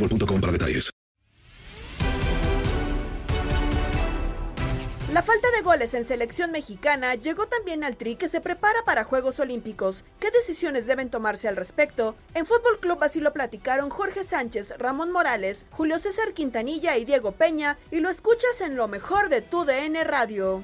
boostmobile.com 0.00 0.40
para 0.40 0.52
detalles. 0.52 0.90
La 5.12 5.22
falta 5.22 5.48
de 5.56 5.62
goles 5.62 5.92
en 5.94 6.04
selección 6.04 6.52
mexicana 6.52 7.16
llegó 7.16 7.48
también 7.48 7.82
al 7.82 7.96
Tri 7.96 8.14
que 8.14 8.28
se 8.28 8.40
prepara 8.40 8.78
para 8.86 9.02
Juegos 9.02 9.40
Olímpicos. 9.40 10.04
¿Qué 10.20 10.30
decisiones 10.30 10.86
deben 10.86 11.10
tomarse 11.10 11.48
al 11.48 11.56
respecto? 11.56 12.14
En 12.34 12.46
Fútbol 12.46 12.78
Club 12.78 13.02
así 13.02 13.20
lo 13.20 13.32
platicaron 13.32 13.90
Jorge 13.90 14.22
Sánchez, 14.22 14.72
Ramón 14.78 15.10
Morales, 15.10 15.66
Julio 15.72 15.98
César 15.98 16.32
Quintanilla 16.32 16.96
y 16.96 17.04
Diego 17.04 17.32
Peña 17.32 17.76
y 17.90 17.98
lo 17.98 18.08
escuchas 18.08 18.60
en 18.60 18.76
lo 18.76 18.86
mejor 18.86 19.30
de 19.30 19.42
tu 19.42 19.64
DN 19.64 20.04
Radio. 20.04 20.62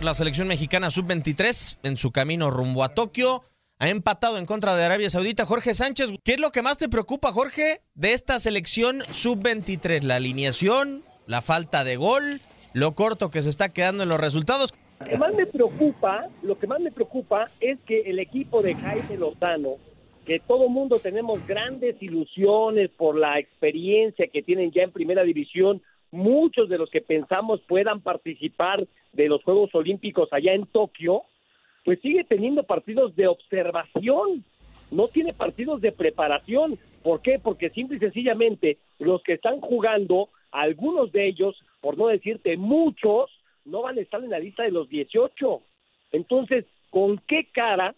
La 0.00 0.14
selección 0.14 0.48
mexicana 0.48 0.90
sub-23 0.90 1.78
en 1.84 1.96
su 1.96 2.10
camino 2.10 2.50
rumbo 2.50 2.82
a 2.82 2.94
Tokio 2.94 3.44
ha 3.80 3.88
empatado 3.88 4.36
en 4.36 4.44
contra 4.44 4.76
de 4.76 4.84
Arabia 4.84 5.08
Saudita. 5.08 5.46
Jorge 5.46 5.74
Sánchez, 5.74 6.12
¿qué 6.22 6.34
es 6.34 6.40
lo 6.40 6.50
que 6.50 6.60
más 6.60 6.76
te 6.76 6.90
preocupa, 6.90 7.32
Jorge, 7.32 7.80
de 7.94 8.12
esta 8.12 8.38
selección 8.38 9.02
sub-23? 9.10 10.02
¿La 10.02 10.16
alineación, 10.16 11.02
la 11.26 11.40
falta 11.40 11.82
de 11.82 11.96
gol, 11.96 12.42
lo 12.74 12.94
corto 12.94 13.30
que 13.30 13.40
se 13.40 13.48
está 13.48 13.70
quedando 13.70 14.02
en 14.02 14.10
los 14.10 14.20
resultados? 14.20 14.74
Lo 15.00 15.06
que 15.06 15.16
más 15.16 15.34
me 15.34 15.46
preocupa, 15.46 16.28
lo 16.42 16.58
que 16.58 16.66
más 16.66 16.80
me 16.80 16.92
preocupa 16.92 17.48
es 17.58 17.78
que 17.86 18.02
el 18.02 18.18
equipo 18.18 18.60
de 18.60 18.74
Jaime 18.74 19.16
Lozano, 19.16 19.76
que 20.26 20.40
todo 20.40 20.68
mundo 20.68 20.98
tenemos 20.98 21.46
grandes 21.46 21.96
ilusiones 22.02 22.90
por 22.90 23.16
la 23.16 23.38
experiencia 23.38 24.28
que 24.30 24.42
tienen 24.42 24.72
ya 24.72 24.82
en 24.82 24.92
primera 24.92 25.22
división, 25.22 25.80
muchos 26.10 26.68
de 26.68 26.76
los 26.76 26.90
que 26.90 27.00
pensamos 27.00 27.62
puedan 27.66 28.02
participar 28.02 28.86
de 29.14 29.28
los 29.28 29.42
Juegos 29.42 29.74
Olímpicos 29.74 30.28
allá 30.32 30.52
en 30.52 30.66
Tokio, 30.66 31.22
pues 31.84 32.00
sigue 32.00 32.24
teniendo 32.24 32.62
partidos 32.62 33.14
de 33.16 33.26
observación, 33.26 34.44
no 34.90 35.08
tiene 35.08 35.32
partidos 35.32 35.80
de 35.80 35.92
preparación. 35.92 36.78
¿Por 37.02 37.22
qué? 37.22 37.38
Porque 37.38 37.70
simple 37.70 37.96
y 37.96 38.00
sencillamente 38.00 38.78
los 38.98 39.22
que 39.22 39.34
están 39.34 39.60
jugando, 39.60 40.28
algunos 40.50 41.12
de 41.12 41.28
ellos, 41.28 41.56
por 41.80 41.96
no 41.96 42.08
decirte 42.08 42.56
muchos, 42.56 43.30
no 43.64 43.82
van 43.82 43.98
a 43.98 44.00
estar 44.00 44.22
en 44.22 44.30
la 44.30 44.38
lista 44.38 44.62
de 44.62 44.72
los 44.72 44.88
18. 44.88 45.62
Entonces, 46.12 46.64
¿con 46.90 47.18
qué 47.26 47.48
cara 47.52 47.94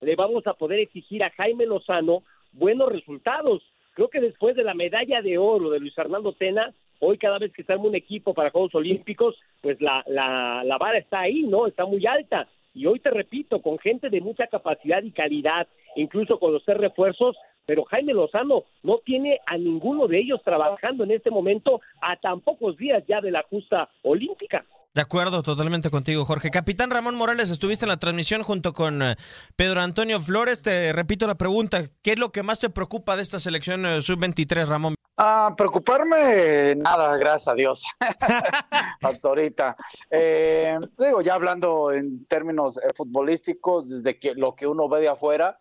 le 0.00 0.16
vamos 0.16 0.46
a 0.46 0.54
poder 0.54 0.80
exigir 0.80 1.22
a 1.22 1.30
Jaime 1.30 1.66
Lozano 1.66 2.22
buenos 2.52 2.90
resultados? 2.90 3.62
Creo 3.94 4.08
que 4.08 4.20
después 4.20 4.54
de 4.56 4.64
la 4.64 4.74
medalla 4.74 5.22
de 5.22 5.38
oro 5.38 5.70
de 5.70 5.80
Luis 5.80 5.94
Fernando 5.94 6.32
Tena, 6.32 6.72
hoy 7.00 7.18
cada 7.18 7.38
vez 7.38 7.52
que 7.52 7.62
está 7.62 7.74
en 7.74 7.80
un 7.80 7.94
equipo 7.94 8.34
para 8.34 8.50
Juegos 8.50 8.74
Olímpicos, 8.74 9.36
pues 9.60 9.80
la, 9.80 10.04
la, 10.06 10.62
la 10.64 10.78
vara 10.78 10.98
está 10.98 11.20
ahí, 11.20 11.42
¿no? 11.42 11.66
Está 11.66 11.84
muy 11.86 12.04
alta. 12.06 12.48
Y 12.74 12.86
hoy 12.86 13.00
te 13.00 13.10
repito, 13.10 13.60
con 13.60 13.78
gente 13.78 14.10
de 14.10 14.20
mucha 14.20 14.46
capacidad 14.46 15.02
y 15.02 15.12
calidad, 15.12 15.66
incluso 15.96 16.38
con 16.38 16.52
los 16.52 16.64
tres 16.64 16.78
refuerzos, 16.78 17.36
pero 17.66 17.84
Jaime 17.84 18.14
Lozano 18.14 18.64
no 18.82 18.98
tiene 19.04 19.40
a 19.46 19.58
ninguno 19.58 20.06
de 20.08 20.18
ellos 20.18 20.40
trabajando 20.42 21.04
en 21.04 21.10
este 21.10 21.30
momento 21.30 21.80
a 22.00 22.16
tan 22.16 22.40
pocos 22.40 22.76
días 22.78 23.04
ya 23.06 23.20
de 23.20 23.30
la 23.30 23.44
justa 23.50 23.90
olímpica. 24.02 24.64
De 24.94 25.02
acuerdo, 25.02 25.42
totalmente 25.42 25.90
contigo, 25.90 26.24
Jorge. 26.24 26.50
Capitán 26.50 26.90
Ramón 26.90 27.14
Morales, 27.14 27.50
estuviste 27.50 27.84
en 27.84 27.90
la 27.90 27.98
transmisión 27.98 28.42
junto 28.42 28.72
con 28.72 29.02
eh, 29.02 29.16
Pedro 29.54 29.82
Antonio 29.82 30.20
Flores. 30.20 30.62
Te 30.62 30.92
repito 30.92 31.26
la 31.26 31.36
pregunta, 31.36 31.84
¿qué 32.02 32.12
es 32.12 32.18
lo 32.18 32.32
que 32.32 32.42
más 32.42 32.58
te 32.58 32.70
preocupa 32.70 33.14
de 33.16 33.22
esta 33.22 33.38
selección 33.38 33.84
eh, 33.86 34.02
sub-23, 34.02 34.66
Ramón? 34.66 34.97
Ah, 35.20 35.52
preocuparme, 35.56 36.76
nada, 36.76 37.16
gracias 37.16 37.48
a 37.48 37.54
Dios. 37.54 37.84
Hasta 39.02 39.28
ahorita. 39.28 39.76
Eh, 40.08 40.78
digo, 40.96 41.22
ya 41.22 41.34
hablando 41.34 41.90
en 41.90 42.24
términos 42.26 42.78
eh, 42.78 42.88
futbolísticos, 42.94 43.90
desde 43.90 44.16
que 44.16 44.36
lo 44.36 44.54
que 44.54 44.68
uno 44.68 44.88
ve 44.88 45.00
de 45.00 45.08
afuera, 45.08 45.58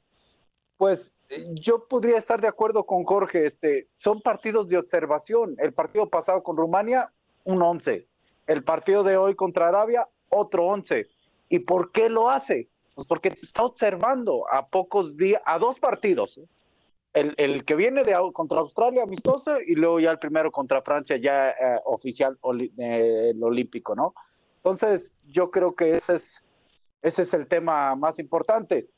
pues 0.77 1.15
eh, 1.29 1.43
yo 1.53 1.87
podría 1.87 2.19
estar 2.19 2.39
de 2.39 2.47
acuerdo 2.47 2.85
con 2.85 3.03
Jorge. 3.03 3.47
Este, 3.47 3.87
son 3.95 4.21
partidos 4.21 4.69
de 4.69 4.77
observación. 4.77 5.55
El 5.57 5.73
partido 5.73 6.07
pasado 6.07 6.43
con 6.43 6.55
Rumania, 6.55 7.11
un 7.43 7.59
11. 7.59 8.07
El 8.45 8.63
partido 8.63 9.03
de 9.03 9.17
hoy 9.17 9.33
contra 9.33 9.69
Arabia, 9.69 10.07
otro 10.29 10.67
11. 10.67 11.07
¿Y 11.49 11.57
por 11.57 11.91
qué 11.91 12.09
lo 12.09 12.29
hace? 12.29 12.69
Pues 12.93 13.07
porque 13.07 13.31
te 13.31 13.41
está 13.41 13.63
observando 13.63 14.47
a 14.51 14.67
pocos 14.67 15.17
días, 15.17 15.41
a 15.47 15.57
dos 15.57 15.79
partidos. 15.79 16.39
El, 17.19 17.65
que 17.65 17.75
viene 17.75 18.03
contra 18.33 18.59
Australia 18.59 19.03
amistoso 19.03 19.59
y 19.59 19.75
luego 19.75 19.99
ya 19.99 20.11
el 20.11 20.19
primero 20.19 20.51
contra 20.51 20.81
Francia 20.81 21.17
ya 21.17 21.49
eh, 21.49 21.79
oficial 21.85 22.37
oli, 22.41 22.71
eh, 22.77 23.33
olímpico, 23.41 23.95
¿no? 23.95 24.13
Entonces 24.57 25.15
yo 25.25 25.49
creo 25.49 25.75
que 25.75 25.95
ese 25.95 26.15
es 26.15 26.43
ese 27.01 27.21
es 27.21 27.33
el 27.33 27.47
tema 27.47 27.95
más 27.95 28.19
importante. 28.19 28.89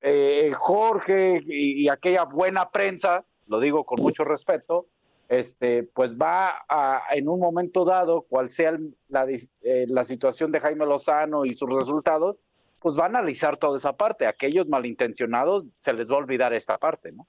Eh, 0.00 0.50
Jorge 0.54 1.42
y, 1.46 1.84
y, 1.84 1.88
aquella 1.88 2.24
buena 2.24 2.70
prensa, 2.70 3.24
lo 3.46 3.60
digo 3.60 3.84
con 3.84 4.02
mucho 4.02 4.24
respeto, 4.24 4.86
este, 5.28 5.82
pues 5.82 6.16
va 6.16 6.64
a, 6.68 7.02
en 7.12 7.28
un 7.28 7.40
momento 7.40 7.84
dado, 7.84 8.22
cual 8.22 8.50
sea 8.50 8.70
el, 8.70 8.96
la, 9.08 9.26
eh, 9.28 9.86
la 9.88 10.04
situación 10.04 10.52
de 10.52 10.60
Jaime 10.60 10.86
Lozano 10.86 11.44
y 11.44 11.52
sus 11.52 11.68
resultados, 11.70 12.40
pues 12.80 12.96
va 12.96 13.04
a 13.04 13.06
analizar 13.06 13.56
toda 13.56 13.76
esa 13.76 13.96
parte. 13.96 14.26
Aquellos 14.26 14.68
malintencionados 14.68 15.66
se 15.80 15.92
les 15.92 16.08
va 16.10 16.14
a 16.14 16.18
olvidar 16.18 16.52
esta 16.52 16.78
parte, 16.78 17.12
¿no? 17.12 17.26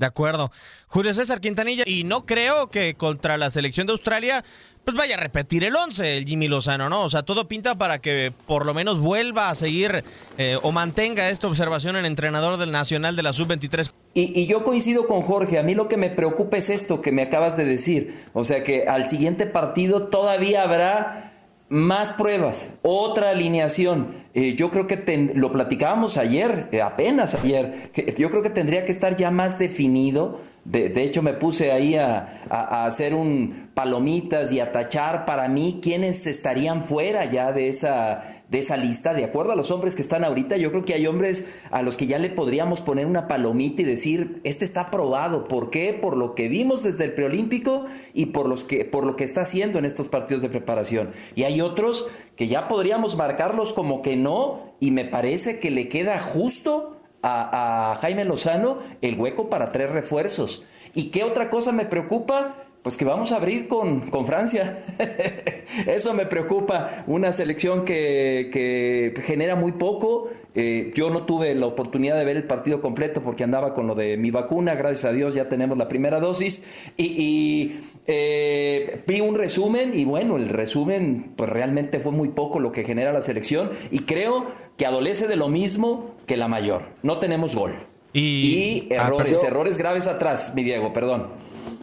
De 0.00 0.06
acuerdo. 0.06 0.50
Julio 0.88 1.12
César 1.12 1.42
Quintanilla, 1.42 1.84
y 1.86 2.04
no 2.04 2.24
creo 2.24 2.70
que 2.70 2.94
contra 2.94 3.36
la 3.36 3.50
selección 3.50 3.86
de 3.86 3.92
Australia 3.92 4.42
pues 4.82 4.96
vaya 4.96 5.16
a 5.16 5.20
repetir 5.20 5.62
el 5.62 5.76
11 5.76 6.16
el 6.16 6.24
Jimmy 6.24 6.48
Lozano, 6.48 6.88
¿no? 6.88 7.02
O 7.02 7.10
sea, 7.10 7.22
todo 7.22 7.46
pinta 7.46 7.74
para 7.74 7.98
que 7.98 8.32
por 8.46 8.64
lo 8.64 8.72
menos 8.72 8.98
vuelva 8.98 9.50
a 9.50 9.54
seguir 9.54 10.02
eh, 10.38 10.56
o 10.62 10.72
mantenga 10.72 11.28
esta 11.28 11.48
observación 11.48 11.96
el 11.96 12.06
entrenador 12.06 12.56
del 12.56 12.72
Nacional 12.72 13.14
de 13.14 13.22
la 13.22 13.34
Sub-23. 13.34 13.90
Y, 14.14 14.40
y, 14.40 14.46
yo 14.46 14.64
coincido 14.64 15.06
con 15.06 15.20
Jorge, 15.20 15.58
a 15.58 15.62
mí 15.62 15.74
lo 15.74 15.86
que 15.86 15.98
me 15.98 16.08
preocupa 16.08 16.56
es 16.56 16.70
esto 16.70 17.02
que 17.02 17.12
me 17.12 17.20
acabas 17.20 17.58
de 17.58 17.66
decir, 17.66 18.24
o 18.32 18.44
sea 18.44 18.64
que 18.64 18.88
al 18.88 19.06
siguiente 19.06 19.44
partido 19.44 20.04
todavía 20.08 20.62
habrá 20.62 21.29
más 21.70 22.12
pruebas, 22.12 22.74
otra 22.82 23.30
alineación. 23.30 24.24
Eh, 24.34 24.54
yo 24.54 24.70
creo 24.70 24.86
que 24.86 25.32
lo 25.34 25.52
platicábamos 25.52 26.18
ayer, 26.18 26.68
eh, 26.72 26.82
apenas 26.82 27.34
ayer, 27.34 27.90
yo 28.18 28.28
creo 28.30 28.42
que 28.42 28.50
tendría 28.50 28.84
que 28.84 28.92
estar 28.92 29.16
ya 29.16 29.30
más 29.30 29.58
definido. 29.58 30.40
De, 30.64 30.90
de 30.90 31.02
hecho, 31.04 31.22
me 31.22 31.32
puse 31.32 31.72
ahí 31.72 31.94
a, 31.94 32.44
a, 32.50 32.84
hacer 32.84 33.14
un 33.14 33.70
palomitas 33.72 34.52
y 34.52 34.60
a 34.60 34.72
tachar 34.72 35.24
para 35.24 35.48
mí 35.48 35.80
quiénes 35.82 36.26
estarían 36.26 36.84
fuera 36.84 37.24
ya 37.24 37.52
de 37.52 37.68
esa 37.68 38.39
de 38.50 38.58
esa 38.58 38.76
lista, 38.76 39.14
de 39.14 39.24
acuerdo 39.24 39.52
a 39.52 39.56
los 39.56 39.70
hombres 39.70 39.94
que 39.94 40.02
están 40.02 40.24
ahorita, 40.24 40.56
yo 40.56 40.70
creo 40.70 40.84
que 40.84 40.94
hay 40.94 41.06
hombres 41.06 41.46
a 41.70 41.82
los 41.82 41.96
que 41.96 42.08
ya 42.08 42.18
le 42.18 42.30
podríamos 42.30 42.80
poner 42.80 43.06
una 43.06 43.28
palomita 43.28 43.82
y 43.82 43.84
decir, 43.84 44.40
este 44.42 44.64
está 44.64 44.82
aprobado. 44.82 45.46
¿Por 45.46 45.70
qué? 45.70 45.96
Por 46.00 46.16
lo 46.16 46.34
que 46.34 46.48
vimos 46.48 46.82
desde 46.82 47.04
el 47.04 47.14
preolímpico 47.14 47.84
y 48.12 48.26
por, 48.26 48.48
los 48.48 48.64
que, 48.64 48.84
por 48.84 49.06
lo 49.06 49.14
que 49.14 49.22
está 49.22 49.42
haciendo 49.42 49.78
en 49.78 49.84
estos 49.84 50.08
partidos 50.08 50.42
de 50.42 50.50
preparación. 50.50 51.12
Y 51.36 51.44
hay 51.44 51.60
otros 51.60 52.08
que 52.34 52.48
ya 52.48 52.66
podríamos 52.66 53.16
marcarlos 53.16 53.72
como 53.72 54.02
que 54.02 54.16
no, 54.16 54.74
y 54.80 54.90
me 54.90 55.04
parece 55.04 55.60
que 55.60 55.70
le 55.70 55.88
queda 55.88 56.18
justo 56.18 57.00
a, 57.22 57.92
a 57.92 57.94
Jaime 57.96 58.24
Lozano 58.24 58.78
el 59.00 59.18
hueco 59.18 59.48
para 59.48 59.70
tres 59.70 59.90
refuerzos. 59.90 60.64
¿Y 60.92 61.10
qué 61.10 61.22
otra 61.22 61.50
cosa 61.50 61.70
me 61.70 61.86
preocupa? 61.86 62.69
Pues 62.82 62.96
que 62.96 63.04
vamos 63.04 63.32
a 63.32 63.36
abrir 63.36 63.68
con, 63.68 64.10
con 64.10 64.26
Francia. 64.26 64.78
Eso 65.86 66.14
me 66.14 66.26
preocupa. 66.26 67.04
Una 67.06 67.30
selección 67.32 67.84
que, 67.84 68.48
que 68.52 69.22
genera 69.22 69.54
muy 69.54 69.72
poco. 69.72 70.30
Eh, 70.54 70.90
yo 70.94 71.10
no 71.10 71.26
tuve 71.26 71.54
la 71.54 71.66
oportunidad 71.66 72.16
de 72.18 72.24
ver 72.24 72.36
el 72.36 72.44
partido 72.44 72.80
completo 72.80 73.22
porque 73.22 73.44
andaba 73.44 73.74
con 73.74 73.86
lo 73.86 73.94
de 73.94 74.16
mi 74.16 74.30
vacuna. 74.30 74.74
Gracias 74.74 75.04
a 75.04 75.12
Dios 75.12 75.34
ya 75.34 75.48
tenemos 75.48 75.76
la 75.76 75.88
primera 75.88 76.20
dosis. 76.20 76.64
Y, 76.96 77.80
eh, 78.06 79.02
vi 79.06 79.20
un 79.20 79.36
resumen 79.36 79.92
y 79.94 80.04
bueno, 80.04 80.36
el 80.36 80.48
resumen 80.48 81.32
pues 81.36 81.50
realmente 81.50 82.00
fue 82.00 82.12
muy 82.12 82.30
poco 82.30 82.60
lo 82.60 82.72
que 82.72 82.84
genera 82.84 83.12
la 83.12 83.22
selección. 83.22 83.70
Y 83.90 84.00
creo 84.00 84.46
que 84.76 84.86
adolece 84.86 85.28
de 85.28 85.36
lo 85.36 85.48
mismo 85.48 86.14
que 86.26 86.36
la 86.36 86.48
mayor. 86.48 86.88
No 87.02 87.18
tenemos 87.18 87.54
gol. 87.54 87.86
Y, 88.12 88.88
errores, 88.90 89.44
errores 89.44 89.78
graves 89.78 90.08
atrás, 90.08 90.52
mi 90.56 90.64
Diego, 90.64 90.92
perdón. 90.92 91.28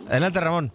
Adelante, 0.09 0.41
Ramón. 0.41 0.71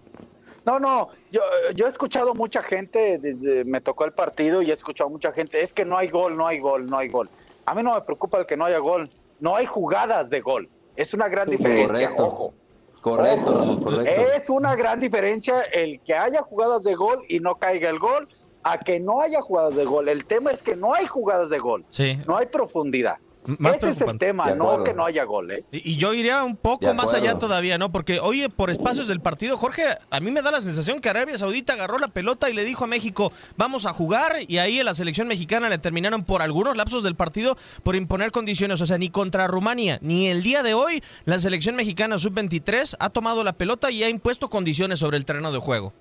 No, 0.64 0.78
no, 0.78 1.08
yo, 1.30 1.40
yo 1.74 1.86
he 1.86 1.88
escuchado 1.88 2.34
mucha 2.34 2.62
gente, 2.62 3.18
desde 3.18 3.64
me 3.64 3.80
tocó 3.80 4.04
el 4.04 4.12
partido 4.12 4.62
y 4.62 4.70
he 4.70 4.74
escuchado 4.74 5.10
mucha 5.10 5.32
gente, 5.32 5.60
es 5.62 5.72
que 5.72 5.84
no 5.84 5.96
hay 5.96 6.08
gol, 6.08 6.36
no 6.36 6.46
hay 6.46 6.60
gol, 6.60 6.88
no 6.88 6.98
hay 6.98 7.08
gol. 7.08 7.28
A 7.66 7.74
mí 7.74 7.82
no 7.82 7.94
me 7.94 8.00
preocupa 8.02 8.38
el 8.38 8.46
que 8.46 8.56
no 8.56 8.64
haya 8.64 8.78
gol, 8.78 9.08
no 9.40 9.56
hay 9.56 9.66
jugadas 9.66 10.30
de 10.30 10.40
gol. 10.40 10.68
Es 10.94 11.14
una 11.14 11.28
gran 11.28 11.48
diferencia, 11.50 11.86
correcto. 11.86 12.26
ojo. 12.26 12.54
Correcto, 13.00 13.80
correcto. 13.82 14.32
Es 14.36 14.48
una 14.48 14.76
gran 14.76 15.00
diferencia 15.00 15.62
el 15.62 16.00
que 16.00 16.14
haya 16.14 16.42
jugadas 16.42 16.84
de 16.84 16.94
gol 16.94 17.22
y 17.28 17.40
no 17.40 17.56
caiga 17.56 17.90
el 17.90 17.98
gol 17.98 18.28
a 18.62 18.78
que 18.78 19.00
no 19.00 19.20
haya 19.20 19.40
jugadas 19.40 19.74
de 19.74 19.84
gol. 19.84 20.08
El 20.08 20.24
tema 20.24 20.52
es 20.52 20.62
que 20.62 20.76
no 20.76 20.94
hay 20.94 21.06
jugadas 21.06 21.50
de 21.50 21.58
gol. 21.58 21.84
Sí. 21.90 22.20
No 22.28 22.36
hay 22.36 22.46
profundidad. 22.46 23.16
Ese 23.44 23.88
es 23.88 24.00
el 24.00 24.18
tema, 24.18 24.54
no 24.54 24.84
que 24.84 24.94
no 24.94 25.04
haya 25.04 25.24
gol. 25.24 25.50
¿eh? 25.50 25.64
Y, 25.72 25.96
yo 25.96 26.14
iría 26.14 26.44
un 26.44 26.56
poco 26.56 26.94
más 26.94 27.12
allá 27.12 27.38
todavía, 27.38 27.76
¿no? 27.76 27.90
Porque, 27.90 28.20
oye, 28.20 28.48
por 28.48 28.70
espacios 28.70 29.08
del 29.08 29.20
partido, 29.20 29.56
Jorge, 29.56 29.82
a 30.10 30.20
mí 30.20 30.30
me 30.30 30.42
da 30.42 30.52
la 30.52 30.60
sensación 30.60 31.00
que 31.00 31.08
Arabia 31.08 31.36
Saudita 31.36 31.72
agarró 31.72 31.98
la 31.98 32.08
pelota 32.08 32.48
y 32.48 32.54
le 32.54 32.64
dijo 32.64 32.84
a 32.84 32.86
México, 32.86 33.32
vamos 33.56 33.84
a 33.86 33.92
jugar, 33.92 34.32
y 34.46 34.58
ahí 34.58 34.78
en 34.78 34.86
la 34.86 34.94
selección 34.94 35.26
mexicana 35.26 35.68
le 35.68 35.78
terminaron 35.78 36.24
por 36.24 36.40
algunos 36.40 36.76
lapsos 36.76 37.02
del 37.02 37.16
partido 37.16 37.56
por 37.82 37.96
imponer 37.96 38.30
condiciones. 38.30 38.80
O 38.80 38.86
sea, 38.86 38.98
ni 38.98 39.10
contra 39.10 39.48
Rumania, 39.48 39.98
ni 40.02 40.28
el 40.28 40.42
día 40.42 40.62
de 40.62 40.74
hoy, 40.74 41.02
la 41.24 41.40
selección 41.40 41.74
mexicana 41.74 42.18
sub-23 42.18 42.96
ha 43.00 43.10
tomado 43.10 43.42
la 43.42 43.54
pelota 43.54 43.90
y 43.90 44.04
ha 44.04 44.08
impuesto 44.08 44.50
condiciones 44.50 45.00
sobre 45.00 45.16
el 45.16 45.24
terreno 45.24 45.50
de 45.50 45.58
juego. 45.58 45.92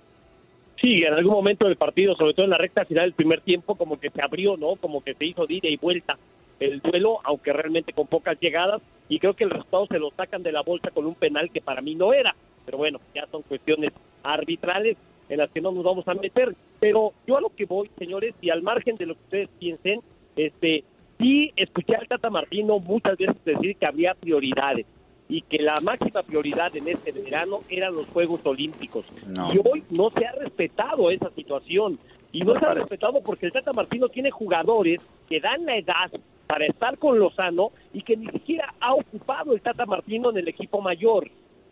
Sí, 0.80 1.02
en 1.02 1.14
algún 1.14 1.34
momento 1.34 1.66
del 1.66 1.76
partido, 1.76 2.14
sobre 2.16 2.34
todo 2.34 2.44
en 2.44 2.50
la 2.50 2.58
recta 2.58 2.84
final 2.84 3.04
del 3.04 3.14
primer 3.14 3.40
tiempo, 3.40 3.76
como 3.76 4.00
que 4.00 4.10
se 4.10 4.20
abrió, 4.20 4.56
¿no? 4.56 4.76
Como 4.76 5.02
que 5.02 5.14
se 5.14 5.24
hizo 5.26 5.46
de 5.46 5.54
ida 5.54 5.68
y 5.68 5.76
vuelta 5.76 6.18
el 6.60 6.80
duelo, 6.80 7.18
aunque 7.24 7.52
realmente 7.52 7.92
con 7.92 8.06
pocas 8.06 8.38
llegadas, 8.40 8.80
y 9.08 9.18
creo 9.18 9.34
que 9.34 9.44
el 9.44 9.50
resultado 9.50 9.86
se 9.86 9.98
lo 9.98 10.10
sacan 10.10 10.42
de 10.42 10.52
la 10.52 10.62
bolsa 10.62 10.90
con 10.90 11.06
un 11.06 11.14
penal 11.14 11.50
que 11.50 11.60
para 11.60 11.82
mí 11.82 11.94
no 11.94 12.12
era, 12.12 12.34
pero 12.64 12.78
bueno, 12.78 13.00
ya 13.14 13.26
son 13.30 13.42
cuestiones 13.42 13.92
arbitrales 14.22 14.96
en 15.28 15.38
las 15.38 15.50
que 15.50 15.60
no 15.60 15.72
nos 15.72 15.84
vamos 15.84 16.06
a 16.08 16.14
meter, 16.14 16.54
pero 16.80 17.12
yo 17.26 17.36
a 17.36 17.40
lo 17.40 17.50
que 17.50 17.64
voy, 17.64 17.90
señores, 17.98 18.34
y 18.40 18.50
al 18.50 18.62
margen 18.62 18.96
de 18.96 19.06
lo 19.06 19.14
que 19.14 19.22
ustedes 19.22 19.48
piensen, 19.58 20.00
este, 20.36 20.84
sí 21.18 21.52
escuché 21.56 21.96
al 21.96 22.08
Tata 22.08 22.30
Martino 22.30 22.78
muchas 22.78 23.16
veces 23.16 23.36
decir 23.44 23.76
que 23.76 23.86
había 23.86 24.14
prioridades 24.14 24.86
y 25.28 25.40
que 25.42 25.62
la 25.62 25.74
máxima 25.82 26.20
prioridad 26.20 26.74
en 26.76 26.88
este 26.88 27.12
verano 27.12 27.60
eran 27.70 27.94
los 27.94 28.06
Juegos 28.08 28.44
Olímpicos. 28.44 29.06
Y 29.26 29.58
hoy 29.58 29.82
no 29.88 30.10
se 30.10 30.26
ha 30.26 30.32
respetado 30.32 31.08
esa 31.10 31.30
situación. 31.30 31.98
Y 32.32 32.40
no 32.40 32.58
se 32.58 32.66
ha 32.66 32.74
respetado 32.74 33.22
porque 33.22 33.46
el 33.46 33.52
Tata 33.52 33.72
Martino 33.72 34.08
tiene 34.08 34.30
jugadores 34.30 35.00
que 35.28 35.40
dan 35.40 35.64
la 35.64 35.76
edad 35.76 36.10
para 36.52 36.66
estar 36.66 36.98
con 36.98 37.18
Lozano 37.18 37.72
y 37.94 38.02
que 38.02 38.14
ni 38.14 38.26
siquiera 38.26 38.74
ha 38.78 38.92
ocupado 38.92 39.54
el 39.54 39.62
Tata 39.62 39.86
Martino 39.86 40.28
en 40.28 40.36
el 40.36 40.48
equipo 40.48 40.82
mayor. 40.82 41.30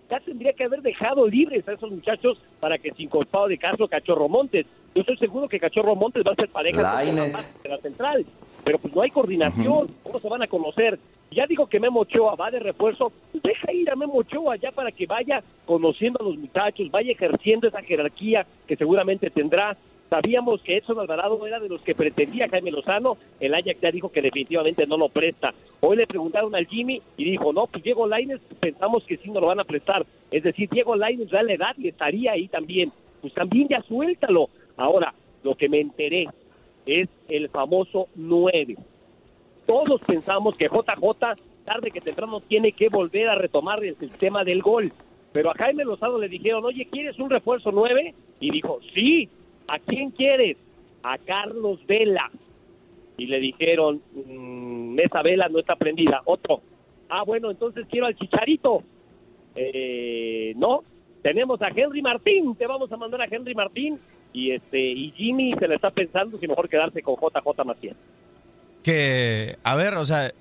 Ya 0.08 0.18
tendría 0.20 0.54
que 0.54 0.64
haber 0.64 0.80
dejado 0.80 1.28
libres 1.28 1.68
a 1.68 1.74
esos 1.74 1.90
muchachos 1.90 2.40
para 2.60 2.78
que 2.78 2.90
sin 2.92 3.10
culpado 3.10 3.48
de 3.48 3.58
caso 3.58 3.86
Cachorro 3.88 4.26
Montes. 4.26 4.64
Yo 4.94 5.02
estoy 5.02 5.18
seguro 5.18 5.50
que 5.50 5.60
Cachorro 5.60 5.94
Montes 5.96 6.24
va 6.26 6.32
a 6.32 6.34
ser 6.34 6.48
pareja 6.48 7.02
de 7.02 7.68
la 7.68 7.76
central, 7.76 8.24
pero 8.64 8.78
pues 8.78 8.96
no 8.96 9.02
hay 9.02 9.10
coordinación, 9.10 9.88
¿cómo 10.02 10.18
se 10.18 10.28
van 10.30 10.44
a 10.44 10.46
conocer? 10.46 10.98
Ya 11.30 11.46
digo 11.46 11.66
que 11.66 11.78
Memo 11.78 12.00
Ochoa 12.00 12.34
va 12.34 12.50
de 12.50 12.60
refuerzo, 12.60 13.12
pues 13.32 13.42
deja 13.42 13.72
ir 13.74 13.90
a 13.90 13.96
Memo 13.96 14.14
Ochoa 14.14 14.56
ya 14.56 14.72
para 14.72 14.92
que 14.92 15.04
vaya 15.04 15.42
conociendo 15.66 16.20
a 16.22 16.24
los 16.24 16.38
muchachos, 16.38 16.90
vaya 16.90 17.12
ejerciendo 17.12 17.68
esa 17.68 17.82
jerarquía 17.82 18.46
que 18.66 18.76
seguramente 18.76 19.28
tendrá 19.28 19.76
Sabíamos 20.10 20.60
que 20.62 20.76
Edson 20.76 20.98
Alvarado 20.98 21.46
era 21.46 21.60
de 21.60 21.68
los 21.68 21.80
que 21.82 21.94
pretendía 21.94 22.48
Jaime 22.48 22.72
Lozano. 22.72 23.16
El 23.38 23.54
Ajax 23.54 23.80
ya 23.80 23.92
dijo 23.92 24.10
que 24.10 24.20
definitivamente 24.20 24.84
no 24.84 24.96
lo 24.96 25.08
presta. 25.08 25.54
Hoy 25.78 25.96
le 25.96 26.06
preguntaron 26.08 26.52
al 26.56 26.66
Jimmy 26.66 27.00
y 27.16 27.30
dijo, 27.30 27.52
no, 27.52 27.68
pues 27.68 27.84
Diego 27.84 28.08
Laines 28.08 28.40
pensamos 28.58 29.04
que 29.04 29.18
sí 29.18 29.30
no 29.30 29.40
lo 29.40 29.46
van 29.46 29.60
a 29.60 29.64
prestar. 29.64 30.04
Es 30.32 30.42
decir, 30.42 30.68
Diego 30.68 30.96
Laines 30.96 31.30
da 31.30 31.44
la 31.44 31.52
edad 31.52 31.76
y 31.78 31.86
estaría 31.86 32.32
ahí 32.32 32.48
también. 32.48 32.90
Pues 33.20 33.32
también 33.34 33.68
ya 33.68 33.82
suéltalo. 33.82 34.50
Ahora, 34.76 35.14
lo 35.44 35.54
que 35.54 35.68
me 35.68 35.80
enteré 35.80 36.26
es 36.86 37.08
el 37.28 37.48
famoso 37.48 38.08
9. 38.16 38.76
Todos 39.64 40.00
pensamos 40.00 40.56
que 40.56 40.66
JJ, 40.66 41.36
tarde 41.64 41.90
que 41.92 42.00
temprano, 42.00 42.40
tiene 42.40 42.72
que 42.72 42.88
volver 42.88 43.28
a 43.28 43.36
retomar 43.36 43.84
el 43.84 43.96
sistema 43.96 44.42
del 44.42 44.60
gol. 44.60 44.92
Pero 45.32 45.50
a 45.52 45.54
Jaime 45.54 45.84
Lozano 45.84 46.18
le 46.18 46.28
dijeron, 46.28 46.64
oye, 46.64 46.88
¿quieres 46.90 47.16
un 47.20 47.30
refuerzo 47.30 47.70
9? 47.70 48.12
Y 48.40 48.50
dijo, 48.50 48.80
sí, 48.92 49.28
¿a 49.68 49.78
quién 49.78 50.10
quieres? 50.10 50.56
A 51.02 51.18
Carlos 51.18 51.84
Vela. 51.86 52.30
Y 53.16 53.26
le 53.26 53.38
dijeron, 53.38 54.00
mmm, 54.14 54.98
esa 54.98 55.22
vela 55.22 55.48
no 55.48 55.58
está 55.58 55.76
prendida. 55.76 56.22
Otro, 56.24 56.62
ah, 57.08 57.22
bueno, 57.24 57.50
entonces 57.50 57.86
quiero 57.90 58.06
al 58.06 58.16
Chicharito. 58.16 58.82
Eh, 59.54 60.54
no, 60.56 60.82
tenemos 61.22 61.60
a 61.60 61.68
Henry 61.68 62.02
Martín, 62.02 62.54
te 62.54 62.66
vamos 62.66 62.90
a 62.92 62.96
mandar 62.96 63.22
a 63.22 63.28
Henry 63.30 63.54
Martín. 63.54 63.98
Y 64.32 64.52
este 64.52 64.78
y 64.80 65.10
Jimmy 65.12 65.54
se 65.58 65.66
le 65.66 65.74
está 65.74 65.90
pensando 65.90 66.38
si 66.38 66.46
mejor 66.46 66.68
quedarse 66.68 67.02
con 67.02 67.16
JJ 67.16 67.64
Macías 67.64 67.96
que, 68.82 69.58
a 69.62 69.76
ver, 69.76 69.94
o 69.96 70.04
sea, 70.04 70.32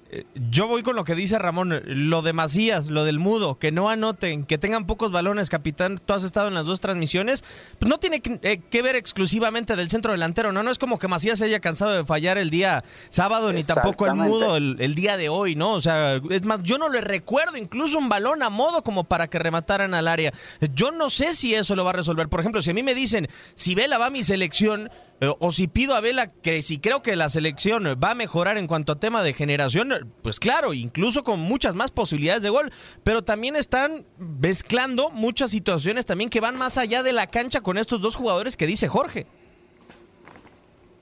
yo 0.50 0.68
voy 0.68 0.82
con 0.82 0.96
lo 0.96 1.04
que 1.04 1.16
dice 1.16 1.38
Ramón, 1.38 1.82
lo 1.86 2.22
de 2.22 2.34
Macías, 2.34 2.88
lo 2.88 3.04
del 3.04 3.20
mudo, 3.20 3.60
que 3.60 3.72
no 3.72 3.90
anoten, 3.90 4.46
que 4.46 4.58
tengan 4.58 4.88
pocos 4.88 5.12
balones, 5.12 5.50
capitán, 5.50 6.00
tú 6.04 6.14
has 6.14 6.24
estado 6.24 6.48
en 6.48 6.56
las 6.56 6.66
dos 6.66 6.82
transmisiones, 6.82 7.44
pues 7.78 7.90
no 7.90 8.00
tiene 8.00 8.22
que, 8.22 8.40
eh, 8.42 8.82
ver 8.82 8.96
exclusivamente 8.96 9.76
del 9.76 9.90
centro 9.90 10.12
delantero, 10.12 10.52
¿no? 10.52 10.64
No 10.64 10.72
es 10.72 10.80
como 10.80 10.98
que 10.98 11.08
Macías 11.08 11.40
se 11.40 11.46
haya 11.46 11.60
cansado 11.60 11.92
de 11.92 12.06
fallar 12.06 12.38
el 12.38 12.50
día 12.50 12.84
sábado, 13.10 13.54
ni 13.54 13.64
tampoco 13.64 14.08
el 14.08 14.16
mudo 14.16 14.58
el, 14.58 14.96
día 14.96 15.18
de 15.18 15.30
hoy, 15.30 15.56
¿no? 15.56 15.74
O 15.74 15.82
sea, 15.82 16.20
es 16.30 16.46
más, 16.46 16.62
yo 16.64 16.78
no 16.78 16.90
le 16.90 17.02
recuerdo 17.02 17.58
incluso 17.58 17.98
un 17.98 18.10
balón 18.10 18.42
a 18.42 18.50
modo 18.50 18.84
como 18.84 19.04
para 19.04 19.30
que 19.30 19.40
remataran 19.40 19.94
al 19.94 20.08
área. 20.08 20.34
Yo 20.74 20.92
no 20.92 21.10
sé 21.10 21.34
si 21.34 21.54
eso 21.54 21.76
lo 21.76 21.84
va 21.84 21.92
a 21.92 21.94
resolver. 21.94 22.30
Por 22.30 22.40
ejemplo, 22.40 22.62
si 22.62 22.72
a 22.72 22.74
mí 22.74 22.84
me 22.84 22.96
dicen, 22.96 23.30
si 23.54 23.76
Vela 23.76 23.98
va 23.98 24.08
a 24.08 24.10
mi 24.10 24.24
selección, 24.24 24.90
eh, 25.22 25.32
o 25.40 25.52
si 25.52 25.68
pido 25.68 25.96
a 25.96 26.02
Vela 26.02 26.32
que 26.32 26.62
si 26.62 26.80
creo 26.80 27.02
que 27.02 27.16
la 27.16 27.30
selección 27.30 28.00
va 28.02 28.12
a 28.12 28.16
mejorar 28.16 28.58
en 28.58 28.68
cuanto 28.68 28.94
a 28.94 29.00
tema 29.00 29.22
de 29.22 29.34
generación, 29.34 29.94
pues 30.22 30.40
claro, 30.40 30.74
incluso 30.74 31.24
con 31.24 31.40
muchas 31.40 31.76
más 31.76 31.92
posibilidades 31.92 32.44
de 32.44 32.50
gol, 32.50 32.72
pero 33.04 33.24
también 33.24 33.56
están 33.56 34.06
mezclando 34.18 35.10
muchas 35.10 35.52
situaciones 35.52 36.06
también 36.06 36.30
que 36.30 36.40
van 36.40 36.58
más 36.58 36.78
allá 36.78 37.04
de 37.04 37.14
la 37.14 37.28
cancha 37.28 37.62
con 37.62 37.78
estos 37.78 38.02
dos 38.02 38.16
jugadores 38.16 38.58
que 38.58 38.68
dice 38.68 38.88
Jorge. 38.88 39.28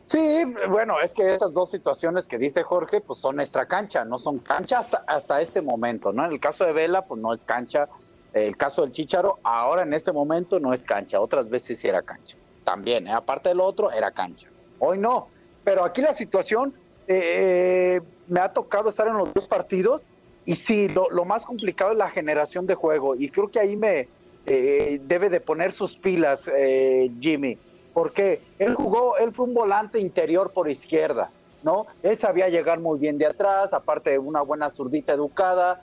Sí, 0.08 0.46
bueno, 0.70 1.02
es 1.02 1.14
que 1.14 1.34
esas 1.34 1.54
dos 1.54 1.70
situaciones 1.70 2.28
que 2.28 2.38
dice 2.38 2.64
Jorge, 2.64 3.02
pues 3.02 3.20
son 3.20 3.42
extra 3.42 3.66
cancha, 3.66 4.06
no 4.06 4.18
son 4.18 4.40
cancha 4.40 4.80
hasta, 4.80 5.04
hasta 5.06 5.42
este 5.42 5.62
momento, 5.62 6.14
¿no? 6.14 6.24
En 6.24 6.32
el 6.32 6.40
caso 6.40 6.64
de 6.64 6.72
Vela, 6.72 7.02
pues 7.02 7.20
no 7.20 7.34
es 7.34 7.44
cancha, 7.44 7.90
El 8.32 8.56
caso 8.56 8.84
del 8.84 8.94
Chicharo, 8.94 9.40
ahora 9.44 9.82
en 9.82 9.94
este 9.94 10.14
momento 10.14 10.62
no 10.62 10.72
es 10.72 10.86
cancha, 10.86 11.20
otras 11.20 11.50
veces 11.50 11.80
sí 11.80 11.90
era 11.90 12.02
cancha. 12.02 12.38
También, 12.64 13.08
¿eh? 13.08 13.12
aparte 13.12 13.50
del 13.50 13.60
otro, 13.60 13.92
era 13.92 14.12
cancha. 14.12 14.48
Hoy 14.80 14.98
no. 14.98 15.28
Pero 15.66 15.84
aquí 15.84 16.02
la 16.02 16.14
situación, 16.14 16.74
eh, 17.08 18.02
me 18.28 18.40
ha 18.40 18.52
tocado 18.52 18.90
estar 18.90 19.08
en 19.08 19.18
los 19.18 19.34
dos 19.34 19.48
partidos 19.48 20.06
y 20.46 20.56
sí, 20.56 20.88
lo, 20.88 21.26
más 21.26 21.46
complicado 21.46 21.92
es 21.92 21.98
la 21.98 22.10
generación 22.10 22.66
de 22.68 22.76
juego. 22.76 23.16
Y 23.16 23.30
creo 23.30 23.50
que 23.50 23.60
ahí 23.60 23.76
me 23.76 24.08
eh, 24.46 25.02
debe 25.04 25.30
de 25.30 25.42
poner 25.42 25.74
sus 25.74 25.98
pilas 25.98 26.50
eh, 26.56 27.12
Jimmy. 27.20 27.58
Porque 27.94 28.42
él 28.60 28.76
jugó, 28.76 29.18
él 29.18 29.34
fue 29.34 29.46
un 29.46 29.54
volante 29.54 30.00
interior 30.00 30.52
por 30.52 30.70
izquierda, 30.70 31.32
¿no? 31.64 31.88
Él 32.04 32.18
sabía 32.18 32.48
llegar 32.48 32.80
muy 32.80 32.98
bien 33.00 33.18
de 33.18 33.26
atrás, 33.26 33.74
aparte 33.74 34.12
de 34.12 34.20
una 34.20 34.42
buena 34.42 34.70
zurdita 34.70 35.14
educada, 35.14 35.82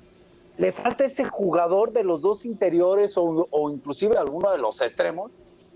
le 0.56 0.72
falta 0.72 1.04
ese 1.04 1.24
jugador 1.24 1.92
de 1.92 2.04
los 2.04 2.22
dos 2.22 2.44
interiores 2.44 3.14
o, 3.16 3.70
inclusive 3.70 4.16
alguno 4.16 4.50
de 4.52 4.58
los 4.58 4.80
extremos 4.80 5.32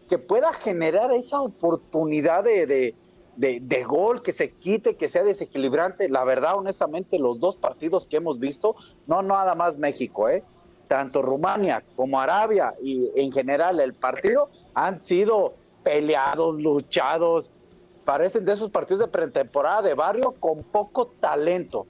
que 0.09 0.19
pueda 0.19 0.52
generar 0.52 1.11
esa 1.12 1.40
oportunidad 1.40 2.45
de, 2.45 2.95
de, 3.38 3.85
gol, 3.85 4.23
que 4.23 4.33
se 4.33 4.50
quite, 4.50 4.97
que 4.97 5.09
sea 5.09 5.23
desequilibrante. 5.23 6.09
La 6.09 6.25
verdad, 6.25 6.57
honestamente, 6.57 7.18
los 7.18 7.38
dos 7.38 7.57
partidos 7.57 8.09
que 8.09 8.16
hemos 8.16 8.40
visto, 8.40 8.75
no 9.07 9.23
nada 9.23 9.54
más 9.54 9.78
México, 9.78 10.28
¿eh? 10.28 10.42
tanto 10.88 11.23
Rumania 11.23 11.85
como 11.95 12.21
Arabia 12.21 12.75
y 12.83 13.11
en 13.14 13.30
general 13.30 13.78
el 13.78 13.95
partido 13.95 14.50
han 14.75 15.02
sido 15.02 15.54
peleados, 15.85 16.61
luchados, 16.61 17.52
parecen 18.04 18.45
de 18.45 18.54
esos 18.54 18.71
partidos 18.71 19.00
de 19.00 19.09
pretemporada 19.09 19.83
de 19.83 19.95
barrio 19.95 20.35
con 20.40 20.64
poco 20.64 21.09
talento. 21.21 21.87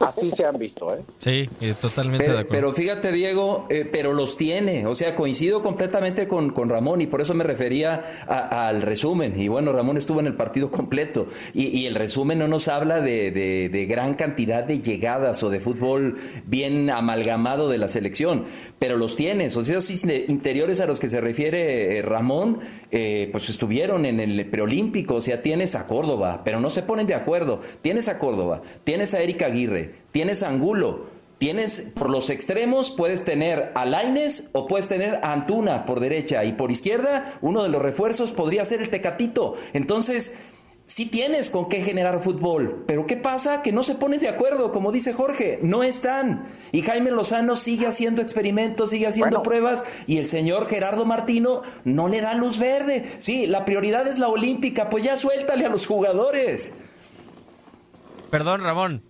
Así 0.00 0.30
se 0.30 0.46
han 0.46 0.58
visto, 0.58 0.94
¿eh? 0.94 1.02
Sí, 1.18 1.50
totalmente 1.78 2.24
pero, 2.24 2.36
de 2.36 2.40
acuerdo. 2.40 2.72
Pero 2.72 2.72
fíjate, 2.72 3.12
Diego, 3.12 3.66
eh, 3.68 3.86
pero 3.90 4.14
los 4.14 4.38
tiene. 4.38 4.86
O 4.86 4.94
sea, 4.94 5.14
coincido 5.14 5.62
completamente 5.62 6.26
con, 6.26 6.50
con 6.50 6.70
Ramón 6.70 7.02
y 7.02 7.06
por 7.06 7.20
eso 7.20 7.34
me 7.34 7.44
refería 7.44 8.24
a, 8.26 8.68
al 8.68 8.80
resumen. 8.80 9.38
Y 9.38 9.48
bueno, 9.48 9.74
Ramón 9.74 9.98
estuvo 9.98 10.20
en 10.20 10.26
el 10.26 10.36
partido 10.36 10.70
completo. 10.70 11.28
Y, 11.52 11.66
y 11.66 11.86
el 11.86 11.96
resumen 11.96 12.38
no 12.38 12.48
nos 12.48 12.68
habla 12.68 13.02
de, 13.02 13.30
de, 13.30 13.68
de, 13.68 13.86
gran 13.86 14.14
cantidad 14.14 14.64
de 14.64 14.80
llegadas 14.80 15.42
o 15.42 15.50
de 15.50 15.60
fútbol 15.60 16.16
bien 16.46 16.88
amalgamado 16.88 17.68
de 17.68 17.76
la 17.76 17.88
selección. 17.88 18.46
Pero 18.78 18.96
los 18.96 19.16
tienes. 19.16 19.54
O 19.58 19.64
sea, 19.64 19.76
esos 19.76 19.90
interiores 20.28 20.80
a 20.80 20.86
los 20.86 20.98
que 20.98 21.08
se 21.08 21.20
refiere 21.20 21.98
eh, 21.98 22.02
Ramón, 22.02 22.60
eh, 22.90 23.28
pues 23.32 23.50
estuvieron 23.50 24.06
en 24.06 24.18
el 24.18 24.48
preolímpico. 24.48 25.16
O 25.16 25.20
sea, 25.20 25.42
tienes 25.42 25.74
a 25.74 25.86
Córdoba, 25.86 26.40
pero 26.42 26.58
no 26.58 26.70
se 26.70 26.82
ponen 26.82 27.06
de 27.06 27.14
acuerdo. 27.14 27.60
Tienes 27.82 28.08
a 28.08 28.18
Córdoba, 28.18 28.62
tienes 28.84 29.12
a 29.12 29.20
Erika 29.20 29.44
Aguirre 29.44 29.89
tienes 30.12 30.42
Angulo, 30.42 31.06
tienes 31.38 31.92
por 31.94 32.10
los 32.10 32.28
extremos, 32.28 32.90
puedes 32.90 33.24
tener 33.24 33.72
a 33.74 33.86
Laines 33.86 34.50
o 34.52 34.66
puedes 34.66 34.88
tener 34.88 35.20
a 35.22 35.32
Antuna 35.32 35.86
por 35.86 36.00
derecha 36.00 36.44
y 36.44 36.52
por 36.52 36.70
izquierda, 36.70 37.38
uno 37.40 37.62
de 37.62 37.70
los 37.70 37.80
refuerzos 37.80 38.32
podría 38.32 38.64
ser 38.64 38.82
el 38.82 38.90
Tecatito. 38.90 39.54
Entonces, 39.72 40.36
sí 40.84 41.06
tienes 41.06 41.48
con 41.48 41.68
qué 41.68 41.82
generar 41.82 42.20
fútbol, 42.20 42.84
pero 42.86 43.06
¿qué 43.06 43.16
pasa? 43.16 43.62
Que 43.62 43.72
no 43.72 43.82
se 43.82 43.94
ponen 43.94 44.20
de 44.20 44.28
acuerdo, 44.28 44.70
como 44.70 44.92
dice 44.92 45.14
Jorge, 45.14 45.60
no 45.62 45.82
están. 45.82 46.52
Y 46.72 46.82
Jaime 46.82 47.10
Lozano 47.10 47.56
sigue 47.56 47.86
haciendo 47.86 48.20
experimentos, 48.20 48.90
sigue 48.90 49.06
haciendo 49.06 49.38
bueno. 49.38 49.42
pruebas 49.42 49.84
y 50.06 50.18
el 50.18 50.28
señor 50.28 50.66
Gerardo 50.66 51.06
Martino 51.06 51.62
no 51.84 52.08
le 52.08 52.20
da 52.20 52.34
luz 52.34 52.58
verde. 52.58 53.10
Sí, 53.18 53.46
la 53.46 53.64
prioridad 53.64 54.06
es 54.06 54.18
la 54.18 54.28
olímpica, 54.28 54.90
pues 54.90 55.04
ya 55.04 55.16
suéltale 55.16 55.64
a 55.64 55.70
los 55.70 55.86
jugadores. 55.86 56.74
Perdón, 58.30 58.62
Ramón. 58.62 59.09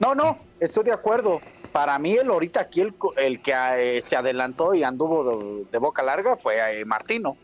No, 0.00 0.14
no, 0.14 0.38
estoy 0.60 0.84
de 0.84 0.92
acuerdo. 0.92 1.40
Para 1.72 1.98
mí, 1.98 2.12
el 2.12 2.28
ahorita 2.30 2.60
aquí, 2.60 2.80
el, 2.80 2.94
el 3.16 3.42
que 3.42 3.52
eh, 3.52 4.00
se 4.00 4.16
adelantó 4.16 4.74
y 4.74 4.82
anduvo 4.84 5.64
de, 5.70 5.78
boca 5.78 6.02
larga 6.02 6.36
fue 6.36 6.80
eh, 6.80 6.84
Martino. 6.84 7.36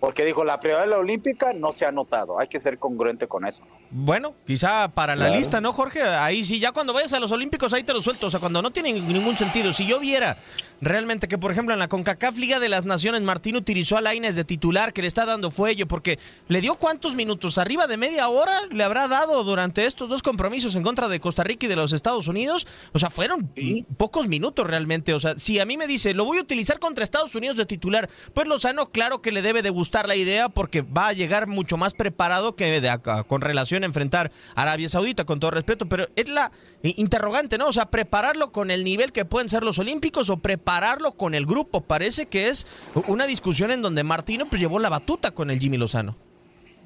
Porque 0.00 0.24
dijo, 0.24 0.44
la 0.44 0.58
prioridad 0.58 0.82
de 0.84 0.90
la 0.90 0.98
olímpica 0.98 1.52
no 1.52 1.70
se 1.70 1.86
ha 1.86 1.92
notado. 1.92 2.38
Hay 2.38 2.48
que 2.48 2.58
ser 2.58 2.78
congruente 2.78 3.28
con 3.28 3.46
eso. 3.46 3.62
Bueno, 3.94 4.34
quizá 4.46 4.88
para 4.88 5.14
la 5.14 5.26
claro. 5.26 5.38
lista, 5.38 5.60
¿no, 5.60 5.70
Jorge? 5.70 6.02
Ahí 6.02 6.46
sí, 6.46 6.58
ya 6.58 6.72
cuando 6.72 6.94
vayas 6.94 7.12
a 7.12 7.20
los 7.20 7.30
Olímpicos, 7.30 7.74
ahí 7.74 7.82
te 7.82 7.92
lo 7.92 8.00
suelto. 8.00 8.28
O 8.28 8.30
sea, 8.30 8.40
cuando 8.40 8.62
no 8.62 8.70
tiene 8.70 8.90
ningún 8.90 9.36
sentido. 9.36 9.74
Si 9.74 9.86
yo 9.86 10.00
viera 10.00 10.38
realmente 10.80 11.28
que, 11.28 11.36
por 11.36 11.52
ejemplo, 11.52 11.74
en 11.74 11.78
la 11.78 11.88
CONCACAF 11.88 12.38
Liga 12.38 12.58
de 12.58 12.70
las 12.70 12.86
Naciones, 12.86 13.20
Martín 13.20 13.54
utilizó 13.54 13.98
a 13.98 14.00
Laines 14.00 14.34
de 14.34 14.44
titular, 14.44 14.94
que 14.94 15.02
le 15.02 15.08
está 15.08 15.26
dando 15.26 15.50
fuelle, 15.50 15.84
porque 15.84 16.18
le 16.48 16.62
dio 16.62 16.76
cuántos 16.76 17.14
minutos, 17.14 17.58
arriba 17.58 17.86
de 17.86 17.98
media 17.98 18.28
hora 18.28 18.62
le 18.70 18.82
habrá 18.82 19.08
dado 19.08 19.44
durante 19.44 19.84
estos 19.84 20.08
dos 20.08 20.22
compromisos 20.22 20.74
en 20.74 20.82
contra 20.82 21.08
de 21.08 21.20
Costa 21.20 21.44
Rica 21.44 21.66
y 21.66 21.68
de 21.68 21.76
los 21.76 21.92
Estados 21.92 22.26
Unidos. 22.28 22.66
O 22.92 22.98
sea, 22.98 23.10
fueron 23.10 23.52
¿Sí? 23.54 23.84
pocos 23.98 24.26
minutos 24.26 24.66
realmente. 24.66 25.12
O 25.12 25.20
sea, 25.20 25.38
si 25.38 25.60
a 25.60 25.66
mí 25.66 25.76
me 25.76 25.86
dice, 25.86 26.14
lo 26.14 26.24
voy 26.24 26.38
a 26.38 26.42
utilizar 26.42 26.78
contra 26.78 27.04
Estados 27.04 27.34
Unidos 27.34 27.58
de 27.58 27.66
titular, 27.66 28.08
pues 28.32 28.48
Lozano, 28.48 28.90
claro 28.90 29.20
que 29.20 29.32
le 29.32 29.42
debe 29.42 29.60
de 29.60 29.68
gustar 29.68 30.08
la 30.08 30.16
idea, 30.16 30.48
porque 30.48 30.80
va 30.80 31.08
a 31.08 31.12
llegar 31.12 31.46
mucho 31.46 31.76
más 31.76 31.92
preparado 31.92 32.56
que 32.56 32.80
de 32.80 32.88
acá, 32.88 33.24
con 33.24 33.42
relación 33.42 33.81
enfrentar 33.84 34.30
a 34.54 34.62
Arabia 34.62 34.88
Saudita, 34.88 35.24
con 35.24 35.40
todo 35.40 35.50
respeto, 35.50 35.86
pero 35.86 36.06
es 36.16 36.28
la 36.28 36.52
interrogante, 36.82 37.58
¿no? 37.58 37.68
O 37.68 37.72
sea, 37.72 37.86
prepararlo 37.86 38.52
con 38.52 38.70
el 38.70 38.84
nivel 38.84 39.12
que 39.12 39.24
pueden 39.24 39.48
ser 39.48 39.62
los 39.62 39.78
Olímpicos 39.78 40.30
o 40.30 40.38
prepararlo 40.38 41.12
con 41.12 41.34
el 41.34 41.46
grupo. 41.46 41.80
Parece 41.80 42.26
que 42.26 42.48
es 42.48 42.66
una 43.08 43.26
discusión 43.26 43.70
en 43.70 43.82
donde 43.82 44.04
Martino 44.04 44.46
pues 44.48 44.60
llevó 44.60 44.78
la 44.78 44.88
batuta 44.88 45.32
con 45.32 45.50
el 45.50 45.58
Jimmy 45.58 45.78
Lozano. 45.78 46.16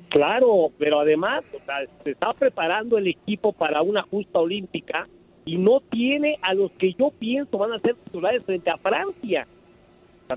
Claro, 0.09 0.71
pero 0.79 1.01
además 1.01 1.43
o 1.53 1.65
sea, 1.65 1.77
se 2.05 2.13
está 2.13 2.33
preparando 2.33 2.97
el 2.97 3.09
equipo 3.09 3.53
para 3.53 3.83
una 3.83 4.03
justa 4.03 4.39
olímpica 4.39 5.09
y 5.45 5.59
no 5.59 5.81
tiene 5.81 6.39
a 6.43 6.55
los 6.55 6.71
que 6.73 6.95
yo 6.95 7.11
pienso 7.11 7.59
van 7.59 7.73
a 7.73 7.81
ser 7.81 7.95
titulares 7.97 8.45
frente 8.45 8.71
a 8.71 8.77
Francia. 8.79 9.47